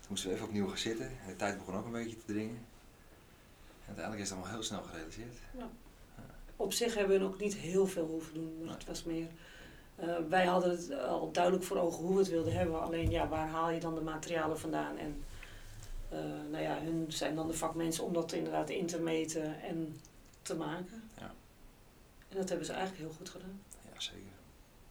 Toen 0.00 0.06
moesten 0.08 0.28
we 0.28 0.34
even 0.34 0.46
opnieuw 0.46 0.68
gaan 0.68 0.78
zitten. 0.78 1.06
En 1.06 1.26
de 1.26 1.36
tijd 1.36 1.58
begon 1.58 1.74
ook 1.74 1.84
een 1.84 1.92
beetje 1.92 2.16
te 2.16 2.32
dringen. 2.32 2.56
En 2.56 3.86
uiteindelijk 3.86 4.22
is 4.22 4.28
het 4.28 4.38
allemaal 4.38 4.54
heel 4.54 4.66
snel 4.66 4.82
gerealiseerd. 4.82 5.36
Op 6.56 6.72
zich 6.72 6.94
hebben 6.94 7.18
we 7.18 7.24
ook 7.24 7.40
niet 7.40 7.54
heel 7.54 7.86
veel 7.86 8.06
hoeven 8.06 8.34
doen. 8.34 8.64
Maar 8.64 8.74
het 8.74 8.86
was 8.86 9.04
meer... 9.04 9.28
eh, 9.96 10.16
wij 10.28 10.46
hadden 10.46 10.70
het 10.70 10.98
al 10.98 11.32
duidelijk 11.32 11.64
voor 11.64 11.76
ogen 11.76 12.04
hoe 12.04 12.12
we 12.12 12.20
het 12.20 12.30
wilden 12.30 12.52
hebben. 12.52 12.82
Alleen 12.82 13.10
ja, 13.10 13.28
waar 13.28 13.48
haal 13.48 13.70
je 13.70 13.80
dan 13.80 13.94
de 13.94 14.00
materialen 14.00 14.58
vandaan? 14.58 14.98
En 14.98 15.22
eh, 16.08 16.18
nou 16.50 16.62
ja, 16.62 16.80
hun 16.80 17.04
zijn 17.08 17.34
dan 17.34 17.46
de 17.46 17.54
vakmensen 17.54 18.04
om 18.04 18.12
dat 18.12 18.32
inderdaad 18.32 18.70
in 18.70 18.86
te 18.86 19.00
meten 19.00 19.62
en 19.62 20.00
te 20.42 20.54
maken. 20.54 21.05
En 22.28 22.36
dat 22.36 22.48
hebben 22.48 22.66
ze 22.66 22.72
eigenlijk 22.72 23.02
heel 23.02 23.16
goed 23.16 23.28
gedaan. 23.28 23.60
Ja, 23.92 24.00
zeker. 24.00 24.20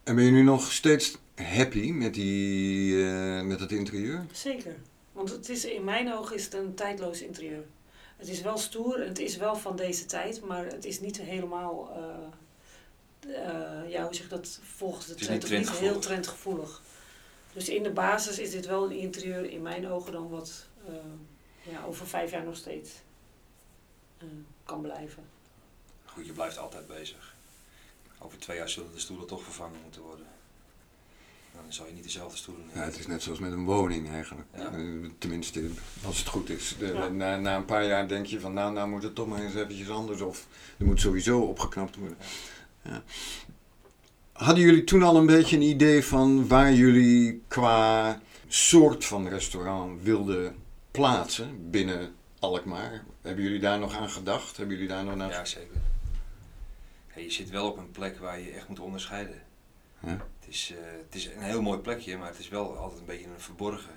En 0.04 0.16
ben 0.16 0.24
je 0.24 0.32
nu 0.32 0.42
nog 0.42 0.72
steeds 0.72 1.18
happy 1.36 1.92
met, 1.92 2.14
die, 2.14 3.06
eh, 3.06 3.42
met 3.42 3.60
het 3.60 3.72
interieur? 3.72 4.26
Zeker. 4.32 4.76
Want 5.12 5.30
het 5.30 5.50
is, 5.50 5.66
in 5.66 5.84
mijn 5.84 6.14
ogen 6.14 6.36
is 6.36 6.44
het 6.44 6.54
een 6.54 6.76
tijdloos 6.76 7.22
interieur. 7.22 7.64
Het 8.18 8.28
is 8.28 8.42
wel 8.42 8.58
stoer 8.58 9.02
en 9.02 9.08
het 9.08 9.20
is 9.20 9.38
wel 9.38 9.56
van 9.56 9.76
deze 9.76 10.06
tijd, 10.06 10.42
maar 10.42 10.66
het 10.66 10.86
is 10.86 11.00
niet 11.00 11.22
helemaal, 11.22 11.92
eh, 11.92 13.36
eh, 13.36 13.90
ja, 13.90 14.04
hoe 14.04 14.14
zeg 14.14 14.24
je 14.24 14.30
dat, 14.30 14.60
volgens 14.64 15.06
de 15.06 15.12
Het 15.12 15.22
trend, 15.22 15.50
niet 15.50 15.60
niet 15.60 15.72
heel 15.72 16.00
trendgevoelig. 16.00 16.82
Dus 17.54 17.70
in 17.70 17.84
de 17.84 17.92
basis 17.92 18.40
is 18.40 18.52
dit 18.52 18.66
wel 18.66 18.84
een 18.84 18.98
interieur 18.98 19.50
in 19.50 19.62
mijn 19.62 19.88
ogen 19.88 20.12
dan 20.12 20.30
wat 20.30 20.68
ja, 21.70 21.84
over 21.88 22.08
vijf 22.08 22.32
jaar 22.32 22.44
nog 22.44 22.56
steeds 22.56 22.92
kan 24.64 24.82
blijven. 24.82 25.24
Goed, 26.16 26.26
je 26.26 26.32
blijft 26.32 26.58
altijd 26.58 26.88
bezig. 26.88 27.34
Over 28.20 28.38
twee 28.40 28.58
jaar 28.58 28.70
zullen 28.70 28.92
de 28.94 29.00
stoelen 29.00 29.28
toch 29.28 29.44
vervangen 29.44 29.80
moeten 29.84 30.02
worden. 30.02 30.26
Dan 31.54 31.74
zal 31.74 31.86
je 31.88 31.94
niet 31.94 32.04
dezelfde 32.04 32.38
stoelen 32.38 32.64
Ja, 32.68 32.74
nemen. 32.74 32.90
het 32.90 33.00
is 33.00 33.08
net 33.08 33.22
zoals 33.24 33.40
met 33.40 33.52
een 33.52 33.66
woning 33.66 34.10
eigenlijk. 34.10 34.48
Ja. 34.56 34.72
Tenminste, 35.18 35.70
als 36.06 36.18
het 36.20 36.28
goed 36.28 36.50
is. 36.50 36.76
De- 36.80 36.86
Ja. 36.94 37.08
na, 37.08 37.38
na 37.38 37.56
een 37.56 37.66
paar 37.66 37.86
jaar 37.86 38.08
denk 38.08 38.26
je 38.26 38.40
van 38.40 38.54
nou, 38.54 38.74
nou 38.74 38.90
moet 38.90 39.04
het 39.04 39.16
toch 39.16 39.28
maar 39.28 39.40
eens 39.44 39.56
eventjes 39.56 39.90
anders. 39.90 40.22
Of 40.22 40.48
er 40.78 40.86
moet 40.86 41.00
sowieso 41.02 41.40
opgeknapt 41.40 41.96
worden. 41.96 42.18
Ja. 42.82 43.04
Hadden 44.32 44.64
jullie 44.64 44.84
toen 44.84 45.04
al 45.04 45.16
een 45.18 45.26
beetje 45.26 45.56
een 45.56 45.62
idee 45.62 46.04
van 46.06 46.48
waar 46.48 46.74
jullie 46.74 47.44
qua 47.48 48.22
soort 48.48 49.06
van 49.06 49.28
restaurant 49.28 50.02
wilden 50.02 50.56
plaatsen 50.92 51.70
binnen 51.72 52.16
Alkmaar? 52.40 53.04
Hebben 53.22 53.44
jullie 53.44 53.60
daar 53.60 53.80
nog 53.80 53.96
aan 53.96 54.10
gedacht? 54.10 54.58
Hebben 54.58 54.76
jullie 54.76 54.90
daar 54.92 55.04
nog 55.04 55.16
naar... 55.16 55.30
Ja, 55.32 55.46
zeker. 55.46 55.76
Ja, 57.16 57.22
je 57.22 57.32
zit 57.32 57.50
wel 57.50 57.68
op 57.68 57.78
een 57.78 57.92
plek 57.92 58.18
waar 58.18 58.40
je 58.40 58.52
echt 58.52 58.68
moet 58.68 58.80
onderscheiden. 58.80 59.42
Ja. 60.00 60.10
Het, 60.10 60.48
is, 60.48 60.74
eh, 60.78 60.78
het 61.06 61.16
is 61.16 61.26
een 61.26 61.42
heel 61.42 61.62
mooi 61.62 61.80
plekje, 61.80 62.18
maar 62.18 62.28
het 62.30 62.40
is 62.40 62.50
wel 62.50 62.78
altijd 62.78 63.00
een 63.00 63.06
beetje 63.06 63.26
een 63.26 63.32
verborgen 63.40 63.94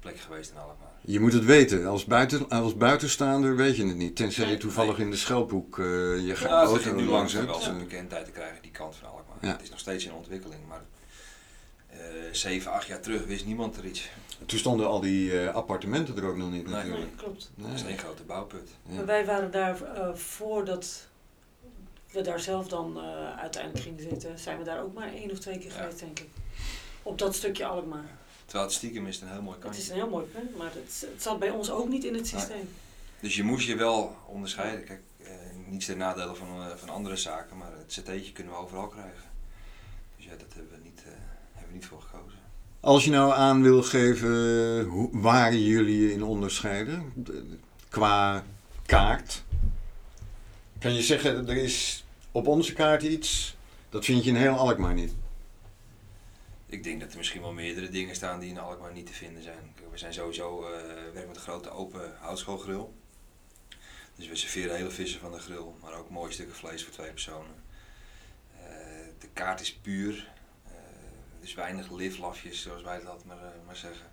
plek 0.00 0.18
geweest 0.18 0.50
in 0.50 0.56
Alkmaar. 0.56 0.88
Je 1.00 1.20
moet 1.20 1.32
het 1.32 1.44
weten. 1.44 1.86
Als, 1.86 2.04
buiten, 2.04 2.48
als 2.48 2.76
buitenstaander 2.76 3.56
weet 3.56 3.76
je 3.76 3.86
het 3.86 3.96
niet. 3.96 4.16
Tenzij 4.16 4.44
je 4.44 4.50
Nee, 4.50 4.58
toevallig 4.60 4.96
nee. 4.96 5.04
in 5.04 5.10
de 5.10 5.16
Schelphoek 5.16 5.78
eh 5.78 5.84
je 6.26 6.32
gaat 6.36 6.48
Ja, 6.48 6.62
auto 6.62 6.94
nu 6.94 7.04
langzaam 7.04 7.46
wel 7.46 7.60
zijn 7.60 7.78
bekendheid 7.78 8.24
te 8.24 8.30
krijgen, 8.30 8.62
die 8.62 8.70
kant 8.70 8.96
van 8.96 9.08
Alkmaar. 9.08 9.36
Ja. 9.40 9.48
Het 9.52 9.62
is 9.62 9.70
nog 9.70 9.78
steeds 9.78 10.04
in 10.04 10.12
ontwikkeling, 10.12 10.60
maar 10.68 10.82
eh, 11.86 11.98
zeven, 12.32 12.72
acht 12.72 12.86
jaar 12.86 13.00
terug 13.00 13.24
wist 13.26 13.46
niemand 13.46 13.76
er 13.76 13.84
iets. 13.84 14.08
Toen 14.46 14.58
stonden 14.58 14.86
al 14.86 15.00
die 15.00 15.40
eh, 15.40 15.54
appartementen 15.54 16.16
er 16.16 16.24
ook 16.24 16.36
nog 16.36 16.50
niet 16.50 16.64
Nee. 16.66 16.74
Nee, 16.74 16.84
natuurlijk. 16.84 17.16
klopt. 17.16 17.50
Dat 17.54 17.70
is 17.74 17.80
Nee. 17.82 17.90
één 17.90 17.98
grote 17.98 18.22
bouwput. 18.22 18.68
Ja. 18.88 18.94
Maar 18.94 19.06
wij 19.06 19.24
waren 19.26 19.50
daar 19.50 19.82
eh, 19.82 20.14
voordat 20.14 21.06
we 22.12 22.20
daar 22.20 22.40
zelf 22.40 22.68
dan 22.68 22.98
eh, 23.00 23.38
uiteindelijk 23.38 23.84
gingen 23.84 24.00
zitten, 24.02 24.38
zijn 24.38 24.58
we 24.58 24.64
daar 24.64 24.82
ook 24.82 24.94
maar 24.94 25.12
één 25.14 25.30
of 25.30 25.38
twee 25.38 25.58
keer 25.58 25.70
Ja. 25.70 25.76
geweest, 25.76 25.98
denk 25.98 26.18
ik. 26.18 26.28
Op 27.02 27.18
dat 27.18 27.34
stukje 27.34 27.66
Alkmaar. 27.66 28.04
Terwijl 28.44 28.64
het 28.66 28.74
stiekem 28.76 29.06
is 29.06 29.14
het 29.14 29.24
een 29.24 29.30
heel 29.32 29.42
mooi 29.42 29.54
Het 29.54 29.64
kantje. 29.64 29.82
is 29.82 29.88
een 29.88 29.94
heel 29.94 30.08
mooi 30.08 30.24
punt, 30.24 30.56
maar 30.56 30.70
het, 30.74 31.06
het 31.12 31.22
zat 31.22 31.38
bij 31.38 31.50
ons 31.50 31.70
ook 31.70 31.88
niet 31.88 32.04
in 32.04 32.14
het 32.14 32.26
systeem. 32.26 32.68
Dus 33.20 33.36
je 33.36 33.42
moest 33.42 33.66
je 33.66 33.76
wel 33.76 34.16
onderscheiden. 34.26 34.84
Kijk, 34.84 35.00
eh, 35.22 35.30
niets 35.66 35.86
ten 35.86 35.98
nadele 35.98 36.34
van, 36.34 36.46
eh, 36.48 36.76
van 36.76 36.88
andere 36.88 37.16
zaken, 37.16 37.56
maar 37.56 37.70
het 37.72 37.86
ct'tje 37.86 38.32
kunnen 38.32 38.52
we 38.52 38.58
overal 38.58 38.86
krijgen. 38.88 39.24
Dus 40.16 40.24
ja, 40.24 40.30
dat 40.30 40.46
hebben 40.54 40.72
we 40.72 40.78
niet, 40.84 40.98
eh, 41.06 41.12
hebben 41.52 41.68
we 41.68 41.74
niet 41.74 41.86
voor 41.86 42.02
gekozen. 42.02 42.38
Als 42.80 43.04
je 43.04 43.10
nou 43.10 43.32
aan 43.32 43.62
wil 43.62 43.82
geven 43.82 44.82
hoe, 44.84 45.08
waar 45.12 45.54
jullie 45.54 46.00
je 46.00 46.12
in 46.12 46.22
onderscheiden, 46.24 47.12
de- 47.14 47.58
qua 47.88 48.44
kaart, 48.86 49.42
kan 50.86 50.94
je 50.94 51.02
zeggen 51.02 51.48
er 51.48 51.56
is 51.56 52.04
op 52.32 52.46
onze 52.46 52.72
kaart 52.72 53.02
iets, 53.02 53.56
dat 53.88 54.04
vind 54.04 54.24
je 54.24 54.30
in 54.30 54.36
heel 54.36 54.54
Alkmaar 54.54 54.94
niet. 54.94 55.12
Ik 56.66 56.82
denk 56.82 57.00
dat 57.00 57.10
er 57.10 57.16
misschien 57.16 57.40
wel 57.40 57.52
meerdere 57.52 57.88
dingen 57.88 58.14
staan 58.14 58.40
die 58.40 58.50
in 58.50 58.58
Alkmaar 58.58 58.92
niet 58.92 59.06
te 59.06 59.12
vinden 59.12 59.42
zijn. 59.42 59.74
We 59.90 59.98
zijn 59.98 60.14
sowieso 60.14 60.60
we 60.60 61.10
werken 61.12 61.26
met 61.26 61.36
een 61.36 61.42
grote 61.42 61.70
open 61.70 62.16
houtskoolgrill. 62.18 62.84
Dus 64.16 64.28
we 64.28 64.36
serveren 64.36 64.76
hele 64.76 64.90
vissen 64.90 65.20
van 65.20 65.32
de 65.32 65.38
grill, 65.38 65.66
maar 65.80 65.94
ook 65.94 66.10
mooie 66.10 66.32
stukken 66.32 66.56
vlees 66.56 66.84
voor 66.84 66.92
twee 66.92 67.10
personen. 67.10 67.54
Eh, 68.52 68.66
de 69.18 69.28
kaart 69.32 69.60
is 69.60 69.74
puur. 69.74 70.32
Er 71.38 71.52
is 71.52 71.54
weinig 71.54 71.90
liflafjes, 71.90 72.62
zoals 72.62 72.82
wij 72.82 73.00
dat 73.02 73.24
maar, 73.24 73.52
maar 73.66 73.76
zeggen. 73.76 74.06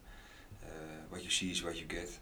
What 1.10 1.20
you 1.20 1.32
see 1.32 1.50
is 1.50 1.62
what 1.62 1.78
you 1.78 1.90
get. 1.90 2.20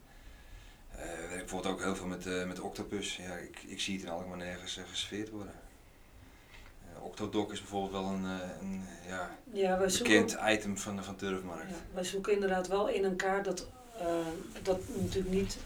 Eh, 1.01 1.07
werken 1.19 1.37
bijvoorbeeld 1.37 1.73
ook 1.73 1.81
heel 1.81 1.95
veel 1.95 2.05
met, 2.07 2.25
eh, 2.25 2.45
met 2.47 2.59
octopus. 2.59 3.15
Ja, 3.15 3.33
ik, 3.35 3.63
ik 3.67 3.79
zie 3.79 3.95
het 3.95 4.03
in 4.05 4.09
Alkmaar 4.11 4.37
nergens 4.37 4.77
eh, 4.77 4.83
geserveerd 4.89 5.29
worden. 5.29 5.53
Eh, 6.95 7.03
Octodok 7.03 7.51
is 7.51 7.59
bijvoorbeeld 7.59 7.91
wel 7.91 8.03
een, 8.11 8.25
eh, 8.25 8.61
een 8.61 8.81
ja, 9.07 9.29
Ja, 9.53 9.77
wij 9.77 9.89
zoeken, 9.89 10.21
bekend 10.25 10.37
item 10.57 10.77
van 10.77 10.95
de 10.95 11.03
van 11.03 11.15
Turfmarkt. 11.15 11.69
ja, 11.69 11.75
wij 11.93 12.03
zoeken 12.03 12.33
inderdaad 12.33 12.67
wel 12.67 12.87
in 12.87 13.03
een 13.03 13.15
kaart 13.15 13.45
dat, 13.45 13.67
eh, 13.99 14.05
dat 14.63 14.79
natuurlijk 14.97 15.33
niet 15.33 15.57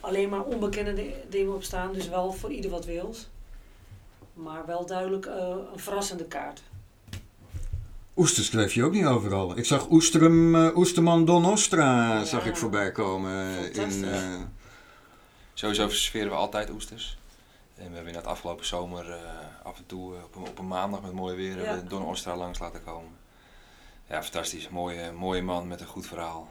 alleen 0.00 0.28
maar 0.28 0.42
onbekende 0.44 0.94
di- 0.94 1.14
dingen 1.28 1.54
op 1.54 1.62
staan, 1.62 1.92
dus 1.92 2.08
wel 2.08 2.32
voor 2.32 2.50
ieder 2.52 2.70
wat 2.70 2.84
wils. 2.84 3.28
Maar 4.34 4.66
wel 4.66 4.86
duidelijk 4.86 5.26
eh, 5.26 5.54
een 5.72 5.78
verrassende 5.80 6.24
kaart. 6.24 6.62
Oesters 8.16 8.46
schreef 8.46 8.72
je 8.74 8.84
ook 8.84 8.92
niet 8.92 9.04
overal. 9.04 9.56
Ik 9.58 9.64
zag 9.64 9.90
Oesterum, 9.90 10.54
Oesterman 10.76 11.24
Don 11.24 11.44
Ostra 11.46 12.12
Ja. 12.14 12.24
zag 12.24 12.46
ik 12.46 12.56
voorbij 12.56 12.92
komen. 12.92 13.72
in, 13.74 14.04
eh, 14.04 14.34
Sowieso 15.60 15.88
serveren 15.88 16.28
we 16.28 16.34
altijd 16.34 16.70
oesters. 16.70 17.18
En 17.76 17.86
we 17.88 17.94
hebben 17.94 18.06
inderdaad 18.06 18.32
afgelopen 18.32 18.66
zomer 18.66 19.10
eh, 19.10 19.16
af 19.62 19.76
en 19.78 19.86
toe 19.86 20.14
eh, 20.16 20.22
op, 20.24 20.34
een, 20.36 20.42
op 20.42 20.58
een 20.58 20.66
maandag 20.66 21.02
met 21.02 21.12
mooi 21.12 21.36
weer 21.36 21.56
Ja. 21.56 21.62
hebben 21.64 21.82
we 21.82 21.88
Don 21.88 22.04
Ostra 22.04 22.36
langs 22.36 22.58
laten 22.58 22.84
komen. 22.84 23.10
Ja, 24.08 24.22
fantastisch. 24.22 24.68
Mooie, 24.68 25.12
mooie 25.12 25.42
man 25.42 25.68
met 25.68 25.80
een 25.80 25.86
goed 25.86 26.06
verhaal. 26.06 26.48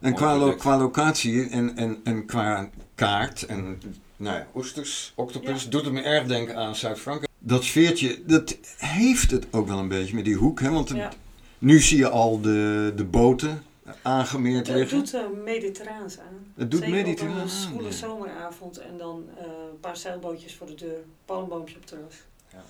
en 0.00 0.14
qua, 0.14 0.32
lo- 0.32 0.38
product. 0.38 0.60
qua 0.60 0.76
locatie 0.78 1.48
en, 1.48 1.76
en, 1.76 2.00
en 2.04 2.26
qua 2.26 2.68
kaart 2.94 3.42
en 3.46 3.80
nou 4.16 4.36
ja, 4.36 4.46
oesters, 4.54 5.12
octopus, 5.14 5.62
Ja. 5.64 5.70
doet 5.70 5.84
het 5.84 5.92
me 5.92 6.00
erg 6.02 6.26
denken 6.26 6.56
aan 6.56 6.76
Zuid-Frankrijk. 6.76 7.30
Dat 7.38 7.64
sfeertje, 7.64 8.22
dat 8.26 8.56
heeft 8.76 9.30
het 9.30 9.46
ook 9.50 9.66
wel 9.68 9.78
een 9.78 9.88
beetje 9.88 10.14
met 10.14 10.24
die 10.24 10.36
hoek. 10.36 10.60
Hè? 10.60 10.70
Want 10.70 10.88
Ja. 10.88 11.12
nu 11.58 11.80
zie 11.80 11.98
je 11.98 12.08
al 12.08 12.40
de, 12.40 12.92
de 12.96 13.04
boten 13.04 13.62
aangemeerd 14.02 14.66
Het 14.66 14.76
liggen. 14.76 14.98
doet 14.98 15.14
eh, 15.14 15.28
mediterraans 15.44 16.18
aan. 16.18 16.52
Het 16.54 16.70
doet 16.70 16.80
Zeker 16.80 16.94
mediterraan 16.96 17.32
op 17.34 17.38
aan, 17.38 17.44
een 17.44 17.48
zwoele 17.50 17.88
ja. 17.88 17.94
zomeravond 17.94 18.78
en 18.78 18.98
dan 18.98 19.28
eh, 19.38 19.44
een 19.44 19.80
paar 19.80 19.96
zeilbootjes 19.96 20.54
voor 20.56 20.66
de 20.66 20.74
deur, 20.74 20.98
palmboompje 21.24 21.74
op 21.74 21.80
het 21.80 21.90
terras. 21.90 22.14
Ja. 22.52 22.62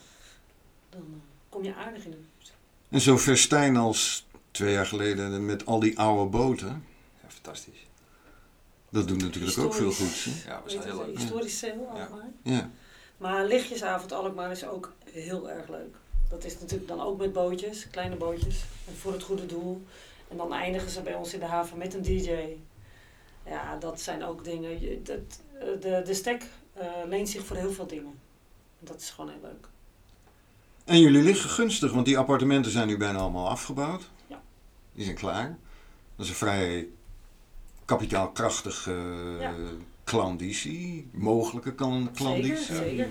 Dan 0.91 1.01
eh, 1.01 1.07
kom 1.49 1.65
je 1.65 1.75
aardig 1.75 2.05
in 2.05 2.11
de 2.11 2.17
buurt. 2.17 2.53
En 2.89 3.01
zo 3.01 3.19
festijn 3.19 3.77
als 3.77 4.27
twee 4.51 4.73
jaar 4.73 4.87
geleden 4.87 5.47
met 5.47 5.67
al 5.67 5.81
die 5.81 5.99
oude 5.99 6.31
boten. 6.31 6.85
Ja, 7.23 7.29
fantastisch. 7.29 7.87
Dat 8.89 9.09
doet 9.09 9.21
natuurlijk 9.23 9.59
ook 9.59 9.75
veel. 9.75 9.93
Hè? 9.97 10.51
Ja, 10.51 10.61
was 10.65 10.75
Weet 10.75 10.85
heel 10.85 10.99
het, 10.99 11.07
leuk. 11.07 11.19
historisch 11.19 11.59
zeil, 11.59 11.91
Ja. 11.95 12.01
Alkmaar. 12.01 12.29
Ja. 12.43 12.71
Maar 13.17 13.47
lichtjesavond 13.47 14.13
Alkmaar 14.13 14.51
is 14.51 14.65
ook 14.67 14.93
heel 15.11 15.51
erg 15.51 15.69
leuk. 15.69 15.95
Dat 16.29 16.45
is 16.45 16.59
natuurlijk 16.61 16.89
dan 16.89 17.01
ook 17.01 17.19
met 17.19 17.33
bootjes, 17.33 17.87
kleine 17.91 18.17
bootjes, 18.17 18.65
en 18.89 18.95
voor 18.97 19.13
het 19.13 19.23
goede 19.23 19.47
doel. 19.47 19.87
En 20.33 20.39
dan 20.39 20.53
eindigen 20.53 20.91
ze 20.91 21.03
bij 21.03 21.15
ons 21.15 21.35
in 21.35 21.41
de 21.41 21.47
haven 21.47 21.79
met 21.79 21.95
een 21.95 22.03
DJ. 22.03 22.31
Ja, 23.47 23.77
dat 23.77 24.01
zijn 24.01 24.25
ook 24.25 24.45
dingen. 24.45 24.81
je- 24.81 25.03
Dat, 25.03 25.19
eh, 25.59 25.67
de, 25.81 26.03
de 26.05 26.15
stek 26.15 26.47
eh, 26.73 26.87
leent 27.09 27.29
zich 27.29 27.45
voor 27.47 27.57
heel 27.57 27.73
veel 27.73 27.87
dingen. 27.87 28.19
Dat 28.79 29.01
is 29.01 29.11
gewoon 29.11 29.31
heel 29.31 29.41
leuk. 29.43 29.69
En 30.85 31.01
jullie 31.01 31.23
liggen 31.23 31.51
gunstig, 31.51 31.93
want 31.93 32.07
die 32.07 32.19
appartementen 32.19 32.73
zijn 32.73 32.87
nu 32.87 32.97
bijna 32.97 33.19
allemaal 33.19 33.49
afgebouwd. 33.49 34.11
Ja. 34.27 34.43
Die 34.93 35.05
zijn 35.05 35.17
klaar. 35.17 35.59
Dat 36.17 36.25
is 36.25 36.29
een 36.29 36.37
vrij 36.39 36.89
kapitaalkrachtige 37.85 38.95
Ja. 39.41 39.55
klanditie, 40.05 41.09
mogelijke 41.13 41.75
klan- 41.75 42.11
klanditie. 42.15 42.57
Zeker, 42.57 42.77
zeker. 42.85 43.09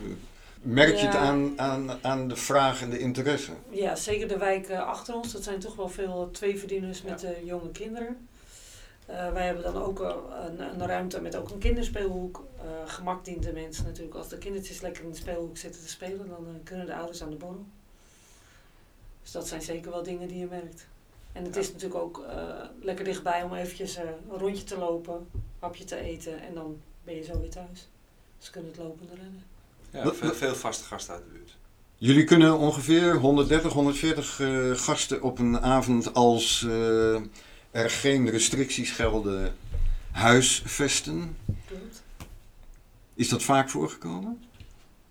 Merk 0.61 0.95
je 0.95 1.05
het 1.05 1.15
aan, 1.15 1.59
aan, 1.59 2.03
aan 2.03 2.27
de 2.27 2.35
vraag 2.35 2.81
en 2.81 2.89
de 2.89 2.99
interesse? 2.99 3.51
Ja, 3.69 3.95
zeker 3.95 4.27
de 4.27 4.37
wijk 4.37 4.69
eh, 4.69 4.79
achter 4.87 5.15
ons. 5.15 5.31
Dat 5.31 5.43
zijn 5.43 5.59
toch 5.59 5.75
wel 5.75 5.89
veel 5.89 6.29
tweeverdieners 6.31 7.01
met 7.01 7.23
eh, 7.23 7.45
jonge 7.45 7.71
kinderen. 7.71 8.27
Eh, 9.05 9.31
wij 9.33 9.45
hebben 9.45 9.63
dan 9.63 9.75
ook 9.83 9.99
een, 9.99 10.59
een 10.59 10.87
ruimte 10.87 11.21
met 11.21 11.35
ook 11.35 11.49
een 11.49 11.57
kinderspeelhoek. 11.59 12.43
Eh, 12.57 12.91
gemak 12.91 13.25
dient 13.25 13.43
de 13.43 13.51
mensen 13.51 13.85
natuurlijk. 13.85 14.15
Als 14.15 14.27
de 14.29 14.37
kindertjes 14.37 14.81
lekker 14.81 15.03
in 15.03 15.09
de 15.11 15.15
speelhoek 15.17 15.57
zitten 15.57 15.81
te 15.81 15.89
spelen, 15.89 16.27
dan 16.27 16.59
kunnen 16.63 16.85
de 16.85 16.95
ouders 16.95 17.23
aan 17.23 17.29
de 17.29 17.35
borrel. 17.35 17.65
Dus 19.21 19.31
dat 19.31 19.47
zijn 19.47 19.61
zeker 19.61 19.91
wel 19.91 20.03
dingen 20.03 20.27
die 20.27 20.39
je 20.39 20.47
merkt. 20.49 20.87
En 21.33 21.43
het 21.43 21.53
Ja. 21.55 21.61
is 21.61 21.71
natuurlijk 21.73 22.01
ook 22.01 22.25
lekker 22.81 23.05
dichtbij 23.05 23.43
om 23.43 23.53
eventjes 23.53 23.95
een 23.95 24.37
rondje 24.37 24.63
te 24.63 24.77
lopen, 24.77 25.27
hapje 25.59 25.83
te 25.83 25.95
eten 25.95 26.41
en 26.41 26.53
dan 26.53 26.81
ben 27.03 27.15
je 27.15 27.23
zo 27.23 27.39
weer 27.39 27.49
thuis. 27.49 27.89
Dus 28.37 28.45
ze 28.45 28.51
kunnen 28.51 28.71
het 28.71 28.79
lopende 28.79 29.13
rennen. 29.15 29.43
Ja, 29.91 30.13
veel, 30.13 30.33
veel 30.33 30.55
vaste 30.55 30.83
gasten 30.83 31.13
uit 31.13 31.23
de 31.23 31.29
buurt. 31.29 31.57
Jullie 31.97 32.23
kunnen 32.23 32.57
ongeveer 32.57 33.15
130, 33.15 33.73
140 33.73 34.39
eh, 34.39 34.71
gasten 34.71 35.21
op 35.21 35.39
een 35.39 35.59
avond 35.59 36.13
als 36.13 36.63
eh, 36.67 37.15
er 37.71 37.89
geen 37.89 38.29
restricties 38.29 38.91
gelden 38.91 39.55
huisvesten. 40.11 41.37
Klopt. 41.67 42.03
Is 43.13 43.29
dat 43.29 43.43
vaak 43.43 43.69
voorgekomen? 43.69 44.43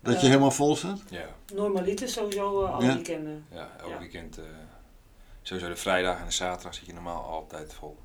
Dat 0.01 0.13
je 0.13 0.19
Eh, 0.19 0.27
helemaal 0.27 0.51
vol 0.51 0.75
zat? 0.75 1.01
Ja, 1.09 1.25
Normaliter 1.53 2.09
sowieso 2.09 2.67
Ja. 2.79 2.93
weekenden. 2.93 3.45
ja 3.51 3.69
elk 3.81 3.89
Ja. 3.89 3.99
weekend. 3.99 4.37
eh, 4.37 4.43
sowieso 5.41 5.69
de 5.69 5.75
vrijdag 5.75 6.19
en 6.19 6.25
de 6.25 6.31
zaterdag 6.31 6.73
zit 6.75 6.85
je 6.85 6.93
normaal 6.93 7.23
altijd 7.23 7.73
vol. 7.73 7.97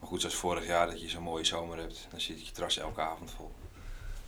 Maar 0.00 0.08
goed, 0.08 0.20
zoals 0.20 0.34
vorig 0.34 0.66
jaar 0.66 0.86
dat 0.86 1.00
je 1.00 1.08
zo'n 1.08 1.22
mooie 1.22 1.44
zomer 1.44 1.78
hebt, 1.78 2.06
dan 2.10 2.20
zit 2.20 2.46
je 2.46 2.52
terras 2.52 2.78
elke 2.78 3.00
avond 3.00 3.30
vol. 3.30 3.50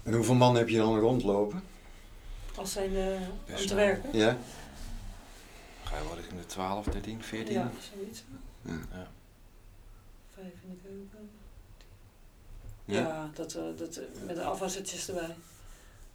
En 0.03 0.15
hoeveel 0.15 0.35
man 0.35 0.57
heb 0.57 0.69
je 0.69 0.77
dan 0.77 0.99
rondlopen? 0.99 1.63
Als 2.57 2.73
zijn 2.73 2.97
eh, 2.97 3.57
te 3.57 3.67
wel. 3.75 3.77
werken. 3.77 4.19
Ja? 4.19 4.37
Ga 5.85 5.97
je 5.99 6.05
wel 6.05 6.15
richting 6.17 6.41
de 6.41 6.47
12, 6.47 6.85
13, 6.87 7.23
14? 7.23 7.55
Ja, 7.55 7.71
zoiets. 7.95 8.25
Ja. 8.63 8.73
Ja. 8.93 9.07
Vijf 10.35 10.53
in 10.63 10.71
de 10.71 10.89
keuken. 10.89 11.31
Ja. 12.85 13.01
Ja, 13.01 13.31
dat, 13.35 13.55
eh, 13.55 13.63
dat, 13.77 13.97
eh, 13.97 14.05
met 14.27 14.37
de 14.37 14.43
afwassertjes 14.43 15.09
erbij. 15.09 15.37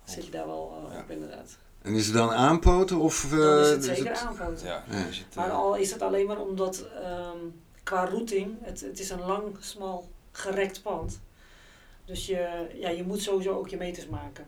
Zit 0.04 0.26
je 0.26 0.32
daar 0.32 0.48
wel 0.48 0.84
eh, 0.90 0.94
Ja. 0.96 1.00
op 1.02 1.10
inderdaad. 1.10 1.58
En 1.82 1.94
is 1.96 2.06
het 2.06 2.16
dan 2.16 2.32
aanpoten 2.32 2.98
of... 3.00 3.24
eh, 3.24 3.30
Dan 3.40 3.60
is 3.60 3.70
het 3.70 3.80
is 3.84 3.86
zeker 3.98 4.12
het- 4.12 4.20
aanpoten. 4.20 4.68
Ja, 4.68 4.84
Ja. 4.90 4.96
het, 4.96 5.26
Maar 5.36 5.52
al 5.52 5.76
is 5.76 5.92
het 5.92 6.02
alleen 6.02 6.28
maar 6.28 6.40
omdat 6.40 6.86
ehm, 7.02 7.38
qua 7.84 8.06
routing, 8.06 8.56
het, 8.62 8.82
het 8.82 9.00
is 9.00 9.10
een 9.10 9.20
lang, 9.26 9.44
smal, 9.60 10.10
gerekt 10.32 10.82
pand. 10.82 11.20
Dus 12.06 12.26
je, 12.26 12.68
ja, 12.80 12.90
je 12.90 13.04
moet 13.04 13.22
sowieso 13.22 13.58
ook 13.58 13.68
je 13.68 13.78
meters 13.78 14.08
maken. 14.08 14.46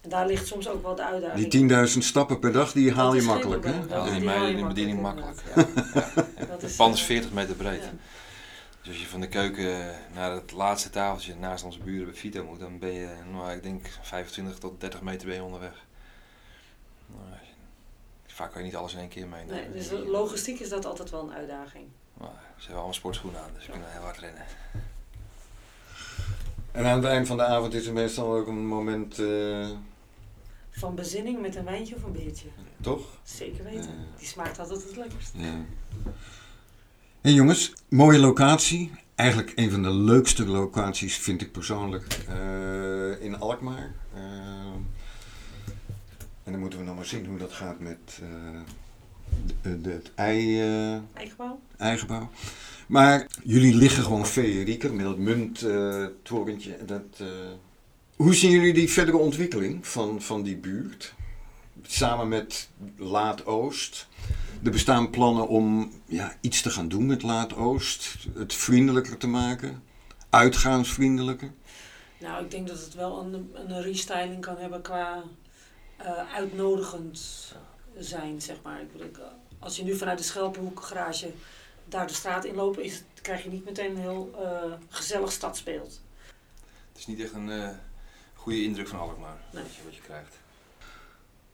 En 0.00 0.08
daar 0.08 0.26
ligt 0.26 0.46
soms 0.46 0.68
ook 0.68 0.82
wel 0.82 0.94
de 0.94 1.04
uitdaging. 1.04 1.50
Die 1.50 1.68
10.000 1.94 1.98
stappen 1.98 2.38
per 2.38 2.52
dag, 2.52 2.72
die 2.72 2.92
haal 2.92 3.14
je 3.14 3.22
makkelijk, 3.22 3.64
hè? 3.64 3.70
ja, 3.74 3.80
dat- 3.86 4.04
die 4.04 4.18
die 4.20 4.28
haal 4.28 4.38
mijden 4.38 4.46
je 4.48 4.52
in 4.56 4.62
de 4.62 4.66
bediening 4.74 5.00
makkelijk, 5.00 5.42
makkelijk. 5.56 5.86
Ja. 6.38 6.46
Het 6.52 6.62
is, 6.62 6.76
pand 6.76 6.94
is 6.94 7.00
eh, 7.00 7.06
40 7.06 7.32
meter 7.32 7.54
breed. 7.54 7.82
ja. 7.82 7.90
Dus 8.80 8.88
als 8.94 9.00
je 9.02 9.06
van 9.08 9.20
de 9.20 9.28
keuken 9.28 9.94
naar 10.14 10.32
het 10.32 10.52
laatste 10.52 10.90
tafeltje 10.90 11.34
naast 11.34 11.64
onze 11.64 11.78
buren 11.78 12.04
bij 12.06 12.14
Vito 12.14 12.44
moet, 12.44 12.60
dan 12.60 12.78
ben 12.78 12.92
je, 12.92 13.08
nou, 13.32 13.52
ik 13.52 13.62
denk 13.62 13.86
25 14.02 14.58
tot 14.58 14.80
30 14.80 15.00
meter 15.02 15.26
ben 15.26 15.36
je 15.36 15.42
onderweg. 15.42 15.84
Nou, 17.06 17.22
vaak 18.26 18.50
kan 18.52 18.60
je 18.60 18.66
niet 18.66 18.76
alles 18.76 18.92
in 18.92 18.98
één 18.98 19.08
keer 19.08 19.26
meenemen. 19.26 19.54
Nee, 19.54 19.72
dus 19.72 19.90
logistiek 20.06 20.60
is 20.60 20.68
dat 20.68 20.84
altijd 20.84 21.10
wel 21.10 21.22
een 21.22 21.34
uitdaging. 21.34 21.84
Maar 22.14 22.28
ze 22.54 22.58
hebben 22.58 22.74
allemaal 22.74 22.94
sportschoenen 22.94 23.40
aan, 23.40 23.50
dus 23.54 23.66
we 23.66 23.72
kunnen 23.72 23.90
heel 23.92 24.00
hard 24.02 24.18
rennen. 24.18 24.42
En 26.76 26.86
aan 26.86 26.96
het 26.96 27.04
eind 27.04 27.26
van 27.26 27.36
de 27.36 27.42
avond 27.44 27.74
is 27.74 27.86
er 27.86 27.92
meestal 27.92 28.34
ook 28.36 28.46
een 28.46 28.66
moment, 28.66 29.18
eh, 29.18 29.68
Van 30.70 30.94
bezinning 30.94 31.40
met 31.40 31.56
een 31.56 31.64
wijntje 31.64 31.94
of 31.94 32.02
een 32.02 32.12
biertje. 32.12 32.46
toch? 32.80 33.00
Zeker 33.22 33.64
weten. 33.64 33.80
Ja. 33.90 34.18
Die 34.18 34.26
smaakt 34.26 34.58
altijd 34.58 34.82
het 34.84 34.96
lekkerst. 34.96 35.32
Ja. 35.34 35.54
Hey 37.20 37.32
jongens, 37.32 37.72
mooie 37.88 38.18
locatie. 38.18 38.90
Eigenlijk 39.14 39.52
een 39.56 39.70
van 39.70 39.82
de 39.82 39.90
leukste 39.90 40.46
locaties 40.46 41.16
vind 41.16 41.40
ik 41.40 41.52
persoonlijk 41.52 42.18
eh, 42.28 43.20
in 43.24 43.38
Alkmaar. 43.38 43.92
Uh, 44.14 44.20
en 46.44 46.52
dan 46.52 46.58
moeten 46.60 46.78
we 46.78 46.84
nog 46.84 46.94
maar 46.96 47.04
zien 47.04 47.26
hoe 47.26 47.38
dat 47.38 47.52
gaat 47.52 47.80
met 47.80 48.20
de, 49.62 49.80
de, 49.80 49.90
het 49.90 50.10
ei, 50.14 50.60
eigenbouw. 51.14 51.60
eigenbouw. 51.76 52.30
Maar 52.86 53.26
jullie 53.44 53.74
liggen 53.74 54.02
gewoon 54.02 54.26
feerieke 54.26 54.92
met 54.92 55.04
dat 55.04 55.18
munttorentje. 55.18 56.84
dat, 56.84 57.22
hoe 58.16 58.34
zien 58.34 58.50
jullie 58.50 58.74
die 58.74 58.90
verdere 58.90 59.16
ontwikkeling 59.16 59.86
van, 59.86 60.22
van 60.22 60.42
die 60.42 60.56
buurt? 60.56 61.14
Samen 61.82 62.28
met 62.28 62.68
Laat-Oost. 62.96 64.06
Er 64.62 64.70
bestaan 64.70 65.10
plannen 65.10 65.48
om 65.48 65.92
ja, 66.06 66.36
iets 66.40 66.62
te 66.62 66.70
gaan 66.70 66.88
doen 66.88 67.06
met 67.06 67.22
Laat-Oost. 67.22 68.16
Het 68.34 68.54
vriendelijker 68.54 69.16
te 69.16 69.26
maken. 69.26 69.82
Uitgaansvriendelijker. 70.30 71.52
Nou, 72.20 72.44
ik 72.44 72.50
denk 72.50 72.68
dat 72.68 72.80
het 72.80 72.94
wel 72.94 73.20
een, 73.20 73.52
een 73.54 73.82
restyling 73.82 74.40
kan 74.40 74.56
hebben 74.56 74.82
qua 74.82 75.22
uh, 76.00 76.34
uitnodigend 76.34 77.20
zijn, 77.98 78.42
zeg 78.42 78.56
maar. 78.62 78.80
Ik 78.80 78.92
bedoel, 78.92 79.10
als 79.58 79.76
je 79.76 79.84
nu 79.84 79.96
vanuit 79.96 80.18
de 80.18 80.24
Schelpenhoek 80.24 80.80
garage 80.80 81.30
daar 81.88 82.06
de 82.06 82.14
straat 82.14 82.44
in 82.44 82.54
loopt, 82.54 82.78
is, 82.78 83.02
krijg 83.22 83.42
je 83.42 83.50
niet 83.50 83.64
meteen 83.64 83.90
een 83.90 84.00
heel 84.00 84.30
uh, 84.40 84.72
gezellig 84.88 85.32
stadsbeeld. 85.32 86.00
Het 86.88 86.98
is 86.98 87.06
niet 87.06 87.20
echt 87.20 87.32
een 87.32 87.48
uh, 87.48 87.68
goede 88.34 88.62
indruk 88.62 88.88
van 88.88 88.98
Alkmaar, 88.98 89.36
nee. 89.52 89.62
wat 89.84 89.94
je 89.94 90.00
krijgt. 90.00 90.34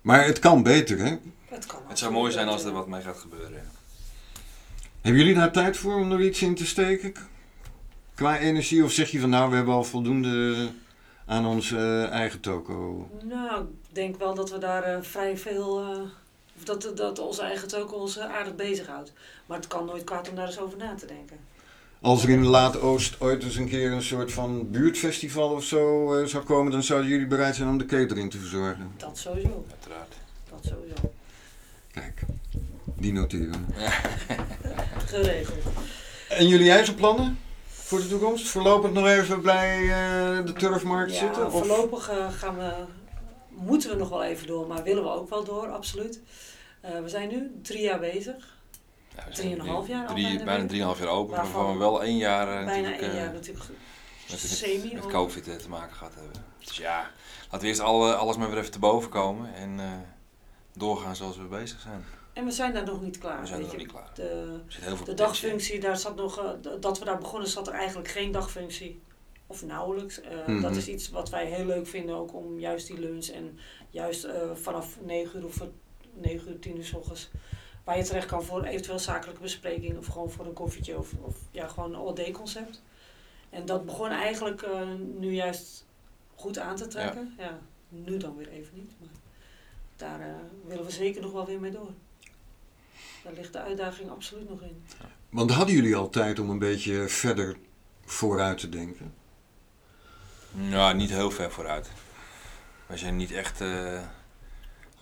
Maar 0.00 0.24
het 0.24 0.38
kan 0.38 0.62
beter, 0.62 0.98
hè? 0.98 1.16
Het, 1.44 1.66
kan 1.66 1.80
het 1.88 1.98
zou 1.98 2.12
mooi 2.12 2.32
zijn 2.32 2.48
als 2.48 2.64
er 2.64 2.72
wat 2.72 2.86
mee 2.86 3.02
gaat 3.02 3.18
gebeuren. 3.18 3.70
Hebben 5.00 5.20
jullie 5.20 5.36
daar 5.36 5.52
tijd 5.52 5.76
voor 5.76 5.94
om 5.94 6.12
er 6.12 6.20
iets 6.20 6.42
in 6.42 6.54
te 6.54 6.66
steken? 6.66 7.14
Qua 8.14 8.38
energie? 8.38 8.84
Of 8.84 8.92
zeg 8.92 9.10
je 9.10 9.20
van 9.20 9.30
nou, 9.30 9.50
we 9.50 9.56
hebben 9.56 9.74
al 9.74 9.84
voldoende 9.84 10.68
aan 11.26 11.46
onze 11.46 12.08
eigen 12.10 12.40
toko? 12.40 13.08
Nou, 13.22 13.64
ik 13.64 13.94
denk 13.94 14.18
wel 14.18 14.34
dat 14.34 14.50
we 14.50 14.58
daar 14.58 14.96
uh, 14.96 15.02
vrij 15.02 15.38
veel... 15.38 15.92
Uh, 15.94 16.02
dat, 16.64 16.92
dat 16.96 17.18
onze 17.18 17.42
eigen 17.42 17.68
toko 17.68 17.96
ons 17.96 18.18
aardig 18.18 18.54
bezighoudt. 18.54 19.12
Maar 19.46 19.56
het 19.56 19.66
kan 19.66 19.84
nooit 19.84 20.04
kwaad 20.04 20.28
om 20.28 20.34
daar 20.34 20.46
eens 20.46 20.58
over 20.58 20.78
na 20.78 20.94
te 20.94 21.06
denken. 21.06 21.36
Als 22.00 22.22
er 22.22 22.28
in 22.28 22.42
de 22.42 22.48
Late 22.48 22.80
Oost 22.80 23.20
ooit 23.20 23.42
eens 23.42 23.56
een 23.56 23.68
keer 23.68 23.92
een 23.92 24.02
soort 24.02 24.32
van 24.32 24.70
buurtfestival 24.70 25.50
of 25.50 25.64
zo 25.64 26.14
uh, 26.18 26.26
zou 26.26 26.44
komen, 26.44 26.72
dan 26.72 26.82
zouden 26.82 27.10
jullie 27.10 27.26
bereid 27.26 27.56
zijn 27.56 27.68
om 27.68 27.78
de 27.78 27.86
catering 27.86 28.30
te 28.30 28.38
verzorgen? 28.38 28.92
Dat 28.96 29.18
sowieso. 29.18 29.64
Uiteraard. 29.70 30.14
Dat 30.50 30.72
sowieso. 30.72 31.12
Kijk, 31.92 32.22
die 32.96 33.12
noteren. 33.12 33.66
Geregeld. 35.06 35.58
En 36.28 36.48
jullie 36.48 36.70
eigen 36.70 36.94
plannen 36.94 37.38
voor 37.68 37.98
de 37.98 38.08
toekomst? 38.08 38.48
Voorlopig 38.48 38.92
nog 38.92 39.06
even 39.06 39.42
bij 39.42 39.80
uh, 39.82 40.46
de 40.46 40.52
turfmarkt 40.52 41.12
ja, 41.12 41.18
zitten? 41.18 41.46
Of? 41.46 41.52
Voorlopig 41.52 42.10
uh, 42.10 42.32
gaan 42.32 42.56
we, 42.56 42.72
moeten 43.48 43.90
we 43.90 43.96
nog 43.96 44.08
wel 44.08 44.22
even 44.22 44.46
door, 44.46 44.66
maar 44.66 44.82
willen 44.82 45.02
we 45.02 45.10
ook 45.10 45.30
wel 45.30 45.44
door, 45.44 45.68
absoluut. 45.68 46.20
We 46.82 47.08
zijn 47.08 47.28
nu 47.28 47.58
drie 47.62 47.82
jaar 47.82 48.00
bezig. 48.00 48.60
Ja, 49.16 49.24
Drieënhalf 49.32 49.88
jaar 49.88 50.06
drie, 50.06 50.38
al 50.38 50.44
bijna 50.44 50.66
drieënhalf 50.66 50.98
jaar 50.98 51.08
open, 51.08 51.36
waarvan 51.36 51.72
we 51.72 51.78
wel 51.78 52.02
één 52.02 52.16
jaar 52.16 52.60
uh, 52.60 52.66
bijna 52.66 52.98
één 52.98 53.14
jaar 53.14 53.32
natuurlijk 53.32 53.64
met, 54.30 54.38
semi 54.38 54.82
met, 54.82 54.92
met 54.92 55.06
COVID 55.06 55.62
te 55.62 55.68
maken 55.68 55.96
gehad 55.96 56.14
hebben. 56.14 56.44
Dus 56.58 56.76
ja, 56.76 57.10
laten 57.42 57.60
we 57.60 57.66
eerst 57.66 57.80
alle, 57.80 58.14
alles 58.14 58.36
maar 58.36 58.48
weer 58.48 58.58
even 58.58 58.70
te 58.70 58.78
boven 58.78 59.10
komen 59.10 59.54
en 59.54 59.78
uh, 59.78 59.92
doorgaan 60.72 61.16
zoals 61.16 61.36
we 61.36 61.44
bezig 61.44 61.80
zijn. 61.80 62.04
En 62.32 62.44
we 62.44 62.50
zijn 62.50 62.72
daar 62.72 62.84
nog 62.84 63.02
niet 63.02 63.18
klaar. 63.18 63.40
We 63.40 63.46
zijn 63.46 63.58
weet 63.58 63.66
nog 63.66 63.76
je. 63.76 63.82
niet 63.82 63.92
klaar. 63.92 64.10
De, 64.14 64.60
heel 64.68 64.96
veel 64.96 65.06
de 65.06 65.14
dagfunctie, 65.14 65.80
daar 65.80 65.96
zat 65.96 66.16
nog, 66.16 66.42
uh, 66.42 66.50
dat 66.80 66.98
we 66.98 67.04
daar 67.04 67.18
begonnen, 67.18 67.48
zat 67.48 67.66
er 67.66 67.74
eigenlijk 67.74 68.08
geen 68.08 68.32
dagfunctie. 68.32 69.02
Of 69.46 69.64
nauwelijks. 69.64 70.20
Uh, 70.20 70.30
mm 70.30 70.44
-hmm. 70.44 70.60
Dat 70.60 70.76
is 70.76 70.88
iets 70.88 71.10
wat 71.10 71.30
wij 71.30 71.46
heel 71.46 71.64
leuk 71.64 71.86
vinden 71.86 72.14
ook 72.14 72.34
om 72.34 72.58
juist 72.58 72.86
die 72.86 72.98
lunch 72.98 73.26
en 73.26 73.58
juist 73.90 74.24
uh, 74.24 74.32
vanaf 74.54 74.98
9 75.00 75.38
uur 75.38 75.46
of 75.46 75.54
9 76.12 76.48
uur, 76.48 76.58
10 76.58 76.76
uur 76.76 76.84
s 76.84 76.92
ochtends 76.92 77.30
waar 77.84 77.96
je 77.96 78.04
terecht 78.04 78.26
kan 78.26 78.44
voor 78.44 78.64
eventueel 78.64 78.98
zakelijke 78.98 79.40
bespreking 79.40 79.98
of 79.98 80.06
gewoon 80.06 80.30
voor 80.30 80.46
een 80.46 80.52
koffietje 80.52 80.98
of, 80.98 81.12
of 81.20 81.36
ja, 81.50 81.68
gewoon 81.68 81.94
een 81.94 82.00
all-day 82.00 82.30
concept. 82.30 82.82
En 83.50 83.66
dat 83.66 83.86
begon 83.86 84.10
eigenlijk 84.10 84.62
uh, 84.62 84.80
nu 85.18 85.34
juist 85.34 85.86
goed 86.34 86.58
aan 86.58 86.76
te 86.76 86.86
trekken. 86.86 87.34
Ja. 87.38 87.44
ja. 87.44 87.58
nu 87.88 88.16
dan 88.16 88.36
weer 88.36 88.48
even 88.48 88.74
niet, 88.74 88.92
maar 88.98 89.08
daar 89.96 90.20
uh, 90.20 90.34
willen 90.66 90.84
we 90.84 90.90
zeker 90.90 91.22
nog 91.22 91.32
wel 91.32 91.46
weer 91.46 91.60
mee 91.60 91.70
door. 91.70 91.90
Daar 93.24 93.32
ligt 93.32 93.52
de 93.52 93.60
uitdaging 93.60 94.10
absoluut 94.10 94.48
nog 94.48 94.62
in. 94.62 94.82
Want 95.28 95.50
hadden 95.50 95.74
jullie 95.74 95.96
al 95.96 96.08
tijd 96.08 96.38
om 96.38 96.50
een 96.50 96.58
beetje 96.58 97.08
verder 97.08 97.56
vooruit 98.04 98.58
te 98.58 98.68
denken? 98.68 99.14
Nou, 100.50 100.94
niet 100.94 101.10
heel 101.10 101.30
ver 101.30 101.50
vooruit. 101.50 101.90
We 102.86 102.96
zijn 102.96 103.16
niet 103.16 103.30
echt 103.30 103.60
uh, 103.60 104.00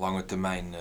lange 0.01 0.25
termijn 0.25 0.75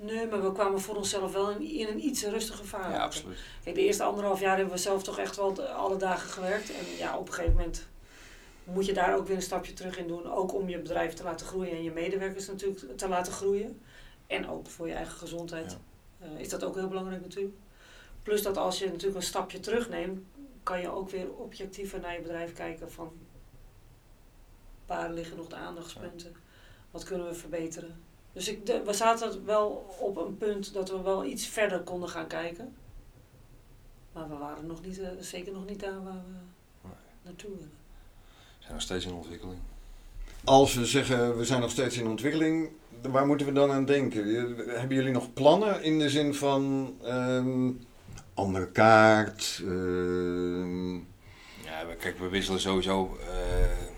Nee, 0.00 0.26
maar 0.26 0.42
we 0.42 0.52
kwamen 0.52 0.80
voor 0.80 0.96
onszelf 0.96 1.32
wel 1.32 1.50
in, 1.50 1.62
in 1.62 1.86
een 1.86 2.04
iets 2.04 2.24
rustiger 2.24 2.64
fase. 2.64 2.90
Ja, 2.90 3.02
absoluut. 3.02 3.38
Kijk, 3.64 3.76
de 3.76 3.82
eerste 3.82 4.02
anderhalf 4.02 4.40
jaar 4.40 4.56
hebben 4.56 4.74
we 4.74 4.80
zelf 4.80 5.02
toch 5.02 5.18
echt 5.18 5.36
wel 5.36 5.62
alle 5.62 5.96
dagen 5.96 6.30
gewerkt. 6.30 6.70
En 6.70 6.96
ja, 6.98 7.18
op 7.18 7.26
een 7.28 7.34
gegeven 7.34 7.56
moment 7.56 7.86
moet 8.64 8.86
je 8.86 8.92
daar 8.92 9.16
ook 9.16 9.26
weer 9.26 9.36
een 9.36 9.42
stapje 9.42 9.72
terug 9.72 9.98
in 9.98 10.06
doen. 10.06 10.30
Ook 10.30 10.54
om 10.54 10.68
je 10.68 10.78
bedrijf 10.78 11.14
te 11.14 11.22
laten 11.22 11.46
groeien 11.46 11.72
en 11.72 11.82
je 11.82 11.90
medewerkers 11.90 12.46
natuurlijk 12.46 12.96
te 12.96 13.08
laten 13.08 13.32
groeien. 13.32 13.80
En 14.26 14.48
ook 14.48 14.66
voor 14.66 14.88
je 14.88 14.94
eigen 14.94 15.18
gezondheid 15.18 15.76
ja. 16.20 16.26
uh, 16.26 16.40
is 16.40 16.48
dat 16.48 16.64
ook 16.64 16.74
heel 16.74 16.88
belangrijk 16.88 17.22
natuurlijk. 17.22 17.54
Plus 18.22 18.42
dat 18.42 18.56
als 18.56 18.78
je 18.78 18.86
natuurlijk 18.86 19.16
een 19.16 19.22
stapje 19.22 19.60
terugneemt, 19.60 20.20
kan 20.62 20.80
je 20.80 20.90
ook 20.90 21.10
weer 21.10 21.32
objectiever 21.32 22.00
naar 22.00 22.12
je 22.12 22.20
bedrijf 22.20 22.52
kijken 22.52 22.92
van 22.92 23.12
waar 24.86 25.10
liggen 25.10 25.36
nog 25.36 25.46
de 25.46 25.56
aandachtspunten, 25.56 26.36
wat 26.90 27.04
kunnen 27.04 27.26
we 27.26 27.34
verbeteren. 27.34 27.96
Dus 28.32 28.48
ik, 28.48 28.66
de, 28.66 28.82
we 28.84 28.92
zaten 28.92 29.44
wel 29.44 29.96
op 30.00 30.16
een 30.16 30.36
punt 30.36 30.72
dat 30.72 30.90
we 30.90 31.00
wel 31.00 31.24
iets 31.24 31.46
verder 31.46 31.80
konden 31.80 32.08
gaan 32.08 32.26
kijken. 32.26 32.74
Maar 34.12 34.28
we 34.28 34.36
waren 34.36 34.66
nog 34.66 34.82
niet, 34.82 34.98
uh, 34.98 35.08
zeker 35.20 35.52
nog 35.52 35.66
niet 35.66 35.80
daar 35.80 36.02
waar 36.04 36.12
we 36.12 36.88
nee. 36.88 36.92
naartoe 37.22 37.50
willen. 37.50 37.72
We 38.58 38.64
zijn 38.64 38.72
nog 38.72 38.82
steeds 38.82 39.04
in 39.04 39.12
ontwikkeling. 39.12 39.58
Als 40.44 40.74
we 40.74 40.86
zeggen 40.86 41.36
we 41.36 41.44
zijn 41.44 41.60
nog 41.60 41.70
steeds 41.70 41.96
in 41.96 42.06
ontwikkeling, 42.06 42.70
waar 43.02 43.26
moeten 43.26 43.46
we 43.46 43.52
dan 43.52 43.70
aan 43.70 43.84
denken? 43.84 44.56
Hebben 44.68 44.96
jullie 44.96 45.12
nog 45.12 45.32
plannen 45.32 45.82
in 45.82 45.98
de 45.98 46.10
zin 46.10 46.34
van 46.34 46.94
um, 47.04 47.86
andere 48.34 48.68
kaart? 48.68 49.60
Uh... 49.64 51.00
Ja, 51.64 51.94
kijk, 51.98 52.18
we 52.18 52.28
wisselen 52.28 52.60
sowieso 52.60 53.18
uh, 53.20 53.26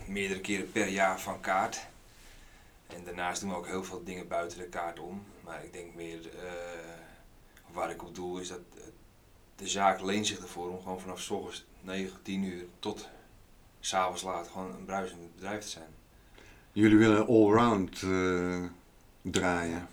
meerdere 0.07 0.39
keren 0.39 0.71
per 0.71 0.87
jaar 0.87 1.19
van 1.19 1.39
kaart. 1.39 1.89
En 2.95 3.03
daarnaast 3.03 3.41
doen 3.41 3.49
we 3.49 3.55
ook 3.55 3.67
heel 3.67 3.83
veel 3.83 4.03
dingen 4.03 4.27
buiten 4.27 4.57
de 4.57 4.67
kaart 4.67 4.99
om. 4.99 5.23
Maar 5.43 5.63
ik 5.63 5.73
denk 5.73 5.93
meer, 5.93 6.19
uh, 6.25 6.41
waar 7.71 7.89
ik 7.89 8.03
op 8.03 8.15
doel, 8.15 8.37
is 8.37 8.47
dat 8.47 8.59
de 9.55 9.67
zaak 9.67 10.01
leent 10.01 10.27
zich 10.27 10.39
ervoor 10.39 10.69
om 10.69 10.81
gewoon 10.81 10.99
vanaf 10.99 11.21
s 11.21 11.29
ochtends 11.29 11.65
9, 11.81 12.21
10 12.21 12.43
uur 12.43 12.65
tot 12.79 13.09
s'avonds 13.79 14.21
laat 14.21 14.47
gewoon 14.47 14.73
een 14.73 14.85
bruisend 14.85 15.35
bedrijf 15.35 15.61
te 15.61 15.67
zijn. 15.67 15.89
Jullie 16.71 16.97
willen 16.97 17.27
allround 17.27 18.01
uh, 18.01 18.65
draaien. 19.21 19.87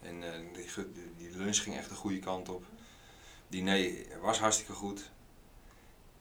En 0.00 0.22
uh, 0.22 0.30
die, 0.52 0.92
die, 1.16 1.36
lunch 1.36 1.62
ging 1.62 1.76
echt 1.76 1.88
de 1.88 1.94
goede 1.94 2.18
kant 2.18 2.48
op. 2.48 2.64
Diner 3.48 3.94
was 4.20 4.38
hartstikke 4.38 4.72
goed. 4.72 5.10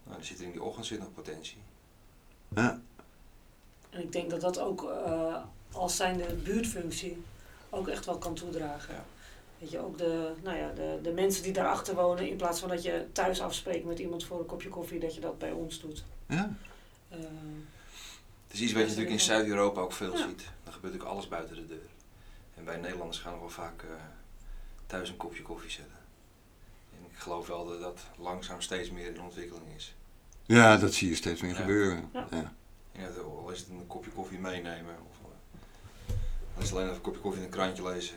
Nou, 0.04 0.18
er 0.20 0.26
zit 0.26 0.40
er 0.40 0.46
in 0.46 0.52
die 0.52 0.64
ochtend 0.64 0.86
zit 0.86 1.00
nog 1.00 1.14
potentie. 1.14 1.58
Ja. 2.48 2.82
En 3.90 4.02
ik 4.02 4.12
denk 4.12 4.30
dat 4.30 4.42
dat 4.42 4.60
ook 4.60 4.84
uh, 4.84 5.44
als 5.78 5.96
zijnde 5.96 6.34
buurtfunctie 6.34 7.24
ook 7.70 7.88
echt 7.88 8.06
wel 8.06 8.18
kan 8.18 8.34
toedragen. 8.34 8.94
Ja. 8.94 9.06
Weet 9.60 9.72
je, 9.72 9.80
ook 9.80 9.98
de, 9.98 10.34
nou 10.44 10.58
ja, 10.58 10.72
de, 10.72 11.00
de 11.04 11.12
mensen 11.12 11.44
die 11.44 11.54
daarachter 11.54 11.96
wonen, 11.96 12.30
in 12.30 12.36
plaats 12.36 12.60
van 12.60 12.70
dat 12.70 12.84
je 12.84 13.06
thuis 13.12 13.42
afspreekt 13.42 13.86
met 13.86 14.00
iemand 14.00 14.24
voor 14.24 14.40
een 14.40 14.46
kopje 14.46 14.70
koffie, 14.70 15.00
dat 15.00 15.16
je 15.16 15.22
dat 15.22 15.40
bij 15.40 15.52
ons 15.52 15.80
doet. 15.80 16.04
Ja. 16.28 16.56
Uh, 17.12 17.18
het 18.48 18.56
is 18.56 18.62
iets 18.62 18.72
wat 18.72 18.82
je 18.82 18.88
natuurlijk 18.88 19.14
in 19.14 19.20
Zuid-Europa 19.20 19.82
ook 19.82 19.94
veel 19.94 20.12
ja. 20.12 20.28
ziet. 20.28 20.44
Dan 20.64 20.74
gebeurt 20.74 20.94
ook 20.94 21.04
alles 21.04 21.28
buiten 21.28 21.56
de 21.56 21.66
deur. 21.66 21.90
En 22.56 22.66
wij 22.66 22.78
Nederlanders 22.78 23.20
gaan 23.20 23.32
nog 23.32 23.42
wel 23.42 23.50
vaak 23.50 23.84
uh, 23.84 23.90
thuis 24.88 25.10
een 25.10 25.18
kopje 25.18 25.42
koffie 25.42 25.70
zetten. 25.70 25.98
En 26.92 27.06
ik 27.12 27.18
geloof 27.18 27.48
wel 27.48 27.66
dat 27.66 27.82
dat 27.82 28.00
langzaam 28.18 28.62
steeds 28.62 28.92
meer 28.92 29.14
in 29.14 29.22
ontwikkeling 29.22 29.76
is. 29.76 29.96
Ja, 30.46 30.78
dat 30.78 30.94
zie 30.94 31.10
je 31.10 31.16
steeds 31.16 31.42
meer 31.42 31.52
Ja. 31.52 31.58
gebeuren. 31.58 32.10
Ja. 32.14 32.28
Ja. 32.32 32.54
Ja, 32.92 33.08
al 33.22 33.50
is 33.50 33.60
het 33.60 33.70
een 33.70 33.88
kopje 33.88 34.12
koffie 34.12 34.40
meenemen. 34.40 34.96
Of, 35.10 35.18
dan 36.58 36.66
is 36.66 36.72
alleen 36.72 36.84
even 36.84 36.96
een 36.96 37.02
kopje 37.02 37.20
koffie 37.22 37.40
in 37.42 37.46
een 37.48 37.54
krantje 37.54 37.84
lezen. 37.84 38.16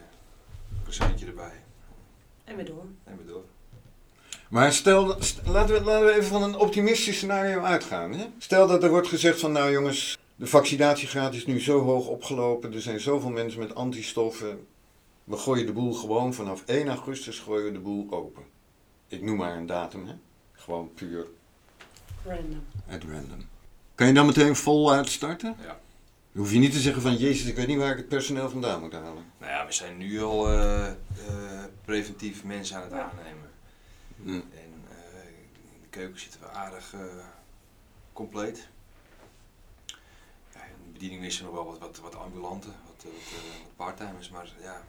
Een 0.72 0.82
presentje 0.82 1.26
erbij. 1.26 1.52
en 2.44 2.56
weer 2.56 2.64
door. 2.66 2.84
En 3.04 3.16
weer 3.16 3.26
door. 3.26 3.44
Maar 4.48 4.72
stel, 4.72 5.16
st- 5.22 5.40
laten, 5.46 5.74
we, 5.74 5.80
laten 5.84 6.06
we 6.06 6.12
even 6.12 6.24
van 6.24 6.42
een 6.42 6.56
optimistisch 6.56 7.16
scenario 7.16 7.60
uitgaan. 7.62 8.12
Hè? 8.12 8.26
Stel 8.38 8.66
dat 8.66 8.82
er 8.82 8.90
wordt 8.90 9.08
gezegd 9.08 9.40
van 9.40 9.52
nou 9.52 9.70
jongens, 9.72 10.18
de 10.36 10.46
vaccinatiegraad 10.46 11.34
is 11.34 11.46
nu 11.46 11.60
zo 11.60 11.80
hoog 11.84 12.06
opgelopen. 12.06 12.72
Er 12.74 12.80
zijn 12.82 13.00
zoveel 13.00 13.30
mensen 13.30 13.60
met 13.60 13.74
antistoffen. 13.74 14.66
We 15.24 15.36
gooien 15.36 15.66
de 15.66 15.72
boel 15.72 15.92
gewoon 15.92 16.34
vanaf 16.34 16.62
1 16.66 16.88
augustus 16.88 17.38
gooien 17.38 17.64
we 17.64 17.72
de 17.72 17.78
boel 17.78 18.06
open. 18.10 18.42
ik 19.08 19.22
noem 19.22 19.36
maar 19.36 19.56
een 19.56 19.66
datum, 19.66 20.06
hè? 20.06 20.14
Gewoon 20.52 20.90
puur 20.94 21.26
Random. 22.24 22.64
at 22.90 23.02
random. 23.02 23.48
Kan 23.94 24.06
je 24.06 24.12
dan 24.12 24.26
meteen 24.26 24.56
voluit 24.56 25.08
starten? 25.08 25.56
Ja. 25.62 25.80
Dan 26.32 26.42
hoef 26.42 26.52
je 26.52 26.58
niet 26.58 26.72
te 26.72 26.80
zeggen 26.80 27.02
van, 27.02 27.16
jezus, 27.16 27.46
ik 27.48 27.56
weet 27.56 27.66
niet 27.66 27.78
waar 27.78 27.90
ik 27.90 27.96
het 27.96 28.08
personeel 28.08 28.50
vandaan 28.50 28.80
moet 28.80 28.92
halen. 28.92 29.24
Nou 29.38 29.52
ja, 29.52 29.66
we 29.66 29.72
zijn 29.72 29.96
nu 29.96 30.22
al 30.22 30.48
eh, 30.48 30.86
eh, 30.88 30.94
preventief 31.84 32.44
mensen 32.44 32.76
aan 32.76 32.82
het 32.82 32.92
aannemen. 32.92 33.50
Hm. 34.22 34.28
En 34.30 34.42
eh, 34.90 35.24
in 35.74 35.80
de 35.82 35.88
keuken 35.90 36.20
zitten 36.20 36.40
we 36.40 36.46
aardig 36.46 36.94
eh, 36.94 37.00
compleet. 38.12 38.68
Ja, 40.54 40.60
in 40.60 40.84
de 40.86 40.92
bediening 40.92 41.24
is 41.24 41.38
er 41.38 41.44
nog 41.44 41.54
wel 41.54 41.64
wat, 41.66 41.78
wat, 41.78 41.98
wat 42.02 42.14
ambulanten, 42.16 42.72
wat, 42.86 43.04
eh, 43.04 43.10
wat, 43.10 43.42
wat 43.42 43.76
parttimers, 43.76 44.28
maar 44.30 44.52
ja, 44.62 44.82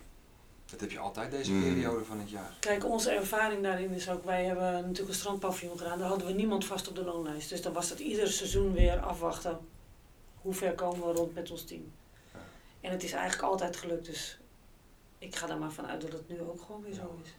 dat 0.66 0.80
heb 0.80 0.92
je 0.92 1.00
altijd 1.00 1.32
deze 1.32 1.52
Mm. 1.52 1.62
periode 1.64 2.06
van 2.06 2.20
het 2.20 2.30
jaar. 2.30 2.54
Kijk, 2.60 2.86
onze 2.86 3.12
ervaring 3.12 3.64
daarin 3.64 3.92
is 3.92 4.10
ook, 4.10 4.26
wij 4.26 4.46
hebben 4.46 4.72
natuurlijk 4.74 5.10
een 5.10 5.14
strandpaviljoen 5.16 5.78
gedaan, 5.78 6.00
daar 6.00 6.08
hadden 6.08 6.28
we 6.28 6.34
niemand 6.34 6.66
vast 6.66 6.88
op 6.88 6.96
de 6.96 7.04
loonlijst. 7.04 7.50
Dus 7.50 7.62
dan 7.62 7.74
was 7.74 7.90
het 7.90 8.00
ieder 8.00 8.28
seizoen 8.28 8.74
weer 8.74 9.00
afwachten, 9.00 9.60
hoe 10.42 10.54
ver 10.54 10.74
komen 10.74 11.08
we 11.08 11.14
rond 11.14 11.34
met 11.34 11.52
ons 11.52 11.64
team. 11.64 11.92
En 12.82 12.92
het 12.92 13.04
is 13.04 13.12
eigenlijk 13.12 13.52
altijd 13.52 13.76
gelukt, 13.76 14.06
dus 14.06 14.38
ik 15.18 15.36
ga 15.36 15.50
er 15.50 15.58
maar 15.58 15.72
vanuit 15.72 16.02
dat 16.02 16.12
het 16.12 16.30
nu 16.30 16.42
ook 16.42 16.62
gewoon 16.62 16.82
weer 16.82 16.94
zo 16.94 17.20
is. 17.24 17.30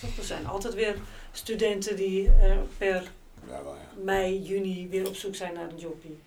Toch, 0.00 0.16
er 0.16 0.24
zijn 0.24 0.46
altijd 0.46 0.74
weer 0.74 0.96
studenten 1.32 1.96
die 1.96 2.28
eh, 2.28 2.56
per 2.78 3.10
Ja, 3.48 3.62
wel 3.62 3.74
ja. 3.74 4.02
mei, 4.04 4.42
juni 4.42 4.88
weer 4.88 5.08
op 5.08 5.14
zoek 5.14 5.34
zijn 5.34 5.54
naar 5.54 5.70
een 5.70 5.78
jobbie. 5.78 6.18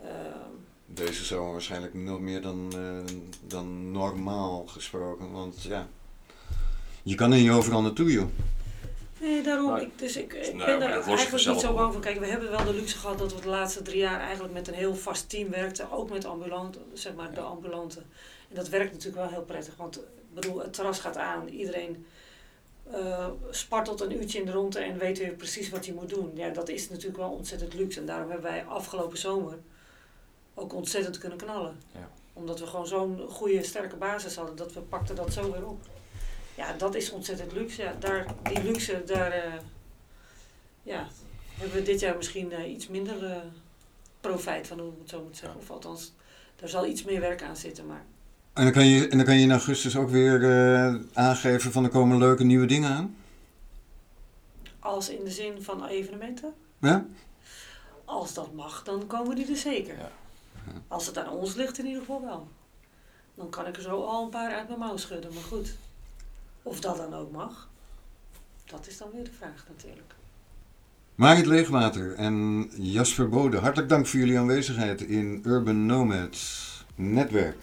Ehm, 0.00 0.50
Deze 0.86 1.24
zomer 1.24 1.52
waarschijnlijk 1.52 1.94
nog 1.94 2.20
meer 2.20 2.42
dan, 2.42 2.72
eh, 2.76 3.14
dan 3.46 3.90
normaal 3.90 4.66
gesproken, 4.66 5.32
want 5.32 5.62
ja... 5.62 5.88
Je 7.02 7.14
kan 7.14 7.32
er 7.32 7.38
niet 7.38 7.50
overal 7.50 7.82
naartoe, 7.82 8.12
joh. 8.12 8.28
Nee, 9.22 9.42
daarom. 9.42 9.72
Nee. 9.72 9.84
Ik, 9.84 9.98
dus 9.98 10.16
ik, 10.16 10.32
ik 10.32 10.54
Nee, 10.54 10.66
ben 10.66 10.82
er 10.82 10.96
lost 10.96 11.08
eigenlijk 11.08 11.46
niet 11.46 11.60
zo 11.60 11.74
bang 11.74 11.92
voor. 11.92 12.02
Kijk, 12.02 12.18
we 12.18 12.26
hebben 12.26 12.50
wel 12.50 12.64
de 12.64 12.74
luxe 12.74 12.98
gehad 12.98 13.18
dat 13.18 13.34
we 13.34 13.40
de 13.40 13.48
laatste 13.48 13.82
drie 13.82 13.98
jaar 13.98 14.20
eigenlijk 14.20 14.54
met 14.54 14.68
een 14.68 14.74
heel 14.74 14.94
vast 14.94 15.28
team 15.28 15.50
werkten. 15.50 15.90
Ook 15.90 16.10
met 16.10 16.24
ambulanten, 16.24 16.82
zeg 16.92 17.14
maar 17.14 17.34
de 17.34 17.40
ambulanten. 17.40 18.02
En 18.48 18.54
dat 18.54 18.68
werkt 18.68 18.92
natuurlijk 18.92 19.22
wel 19.22 19.32
heel 19.32 19.44
prettig. 19.44 19.76
Want 19.76 19.96
ik 19.96 20.34
bedoel, 20.34 20.58
het 20.58 20.72
terras 20.72 20.98
gaat 20.98 21.16
aan. 21.16 21.48
Iedereen 21.48 22.06
eh, 22.90 23.28
spartelt 23.50 24.00
een 24.00 24.16
uurtje 24.16 24.38
in 24.38 24.46
de 24.46 24.52
ronde 24.52 24.78
en 24.78 24.98
weet 24.98 25.18
weer 25.18 25.32
precies 25.32 25.70
wat 25.70 25.86
hij 25.86 25.94
moet 25.94 26.08
doen. 26.08 26.30
Ja, 26.34 26.48
dat 26.48 26.68
is 26.68 26.88
natuurlijk 26.88 27.16
wel 27.16 27.30
ontzettend 27.30 27.74
luxe. 27.74 28.00
En 28.00 28.06
daarom 28.06 28.30
hebben 28.30 28.50
wij 28.50 28.64
afgelopen 28.64 29.18
zomer 29.18 29.58
ook 30.54 30.74
ontzettend 30.74 31.18
kunnen 31.18 31.38
knallen. 31.38 31.80
Ja. 31.92 32.10
Omdat 32.32 32.60
we 32.60 32.66
gewoon 32.66 32.86
zo'n 32.86 33.26
goede, 33.28 33.62
sterke 33.62 33.96
basis 33.96 34.36
hadden. 34.36 34.56
Dat 34.56 34.72
we 34.72 34.80
pakten 34.80 35.16
dat 35.16 35.32
zo 35.32 35.52
weer 35.52 35.66
op. 35.66 35.80
Ja, 36.54 36.72
dat 36.72 36.94
is 36.94 37.10
ontzettend 37.10 37.52
luxe. 37.52 37.82
Ja, 37.82 37.94
daar, 37.98 38.26
die 38.42 38.62
luxe, 38.62 39.02
daar 39.06 39.30
eh, 39.30 39.52
ja, 40.82 41.08
hebben 41.54 41.76
we 41.76 41.82
dit 41.82 42.00
jaar 42.00 42.16
misschien 42.16 42.52
eh, 42.52 42.72
iets 42.72 42.88
minder 42.88 43.24
eh, 43.24 43.36
profijt 44.20 44.66
van, 44.66 44.78
hoe 44.78 44.92
ik 44.92 44.98
het 45.00 45.08
zo 45.10 45.22
moet 45.22 45.36
zeggen. 45.36 45.60
Of 45.60 45.70
althans, 45.70 46.12
daar 46.56 46.68
zal 46.68 46.86
iets 46.86 47.04
meer 47.04 47.20
werk 47.20 47.42
aan 47.42 47.56
zitten. 47.56 47.86
Maar 47.86 48.04
En 48.52 48.62
dan 48.62 48.72
kan 48.72 48.86
je, 48.86 49.08
en 49.08 49.16
dan 49.16 49.26
kan 49.26 49.36
je 49.36 49.42
in 49.42 49.50
augustus 49.50 49.96
ook 49.96 50.10
weer 50.10 51.00
aangeven 51.12 51.72
van 51.72 51.84
er 51.84 51.90
komen 51.90 52.18
leuke 52.18 52.44
nieuwe 52.44 52.66
dingen 52.66 52.90
aan. 52.90 53.16
als 54.78 55.08
in 55.08 55.24
de 55.24 55.30
zin 55.30 55.62
van 55.62 55.86
evenementen, 55.86 56.54
Ja? 56.78 57.04
als 58.04 58.34
dat 58.34 58.52
mag, 58.52 58.82
dan 58.82 59.06
komen 59.06 59.36
die 59.36 59.50
er 59.50 59.56
zeker. 59.56 59.96
Ja. 59.96 60.10
Als 60.88 61.06
het 61.06 61.18
aan 61.18 61.28
ons 61.30 61.54
ligt, 61.54 61.78
in 61.78 61.86
ieder 61.86 62.00
geval 62.00 62.22
wel. 62.22 62.48
Dan 63.34 63.50
kan 63.50 63.66
ik 63.66 63.76
er 63.76 63.82
zo 63.82 64.04
al 64.04 64.24
een 64.24 64.30
paar 64.30 64.54
uit 64.54 64.66
mijn 64.68 64.78
mouw 64.80 64.96
schudden. 64.96 65.34
Maar 65.34 65.42
goed, 65.42 65.74
of 66.62 66.80
dat 66.80 66.96
dan 66.96 67.14
ook 67.14 67.30
mag, 67.30 67.68
dat 68.64 68.86
is 68.86 68.98
dan 68.98 69.08
weer 69.12 69.24
de 69.24 69.32
vraag 69.32 69.64
natuurlijk. 69.68 70.14
Marit 71.14 71.46
Leegwater 71.46 72.14
en 72.14 72.68
Jasper 72.76 73.28
Bode, 73.28 73.58
hartelijk 73.58 73.88
dank 73.88 74.06
voor 74.06 74.18
jullie 74.18 74.38
aanwezigheid 74.38 75.00
in 75.00 75.42
Urban 75.46 75.86
Nomads 75.86 76.84
Netwerk. 76.94 77.56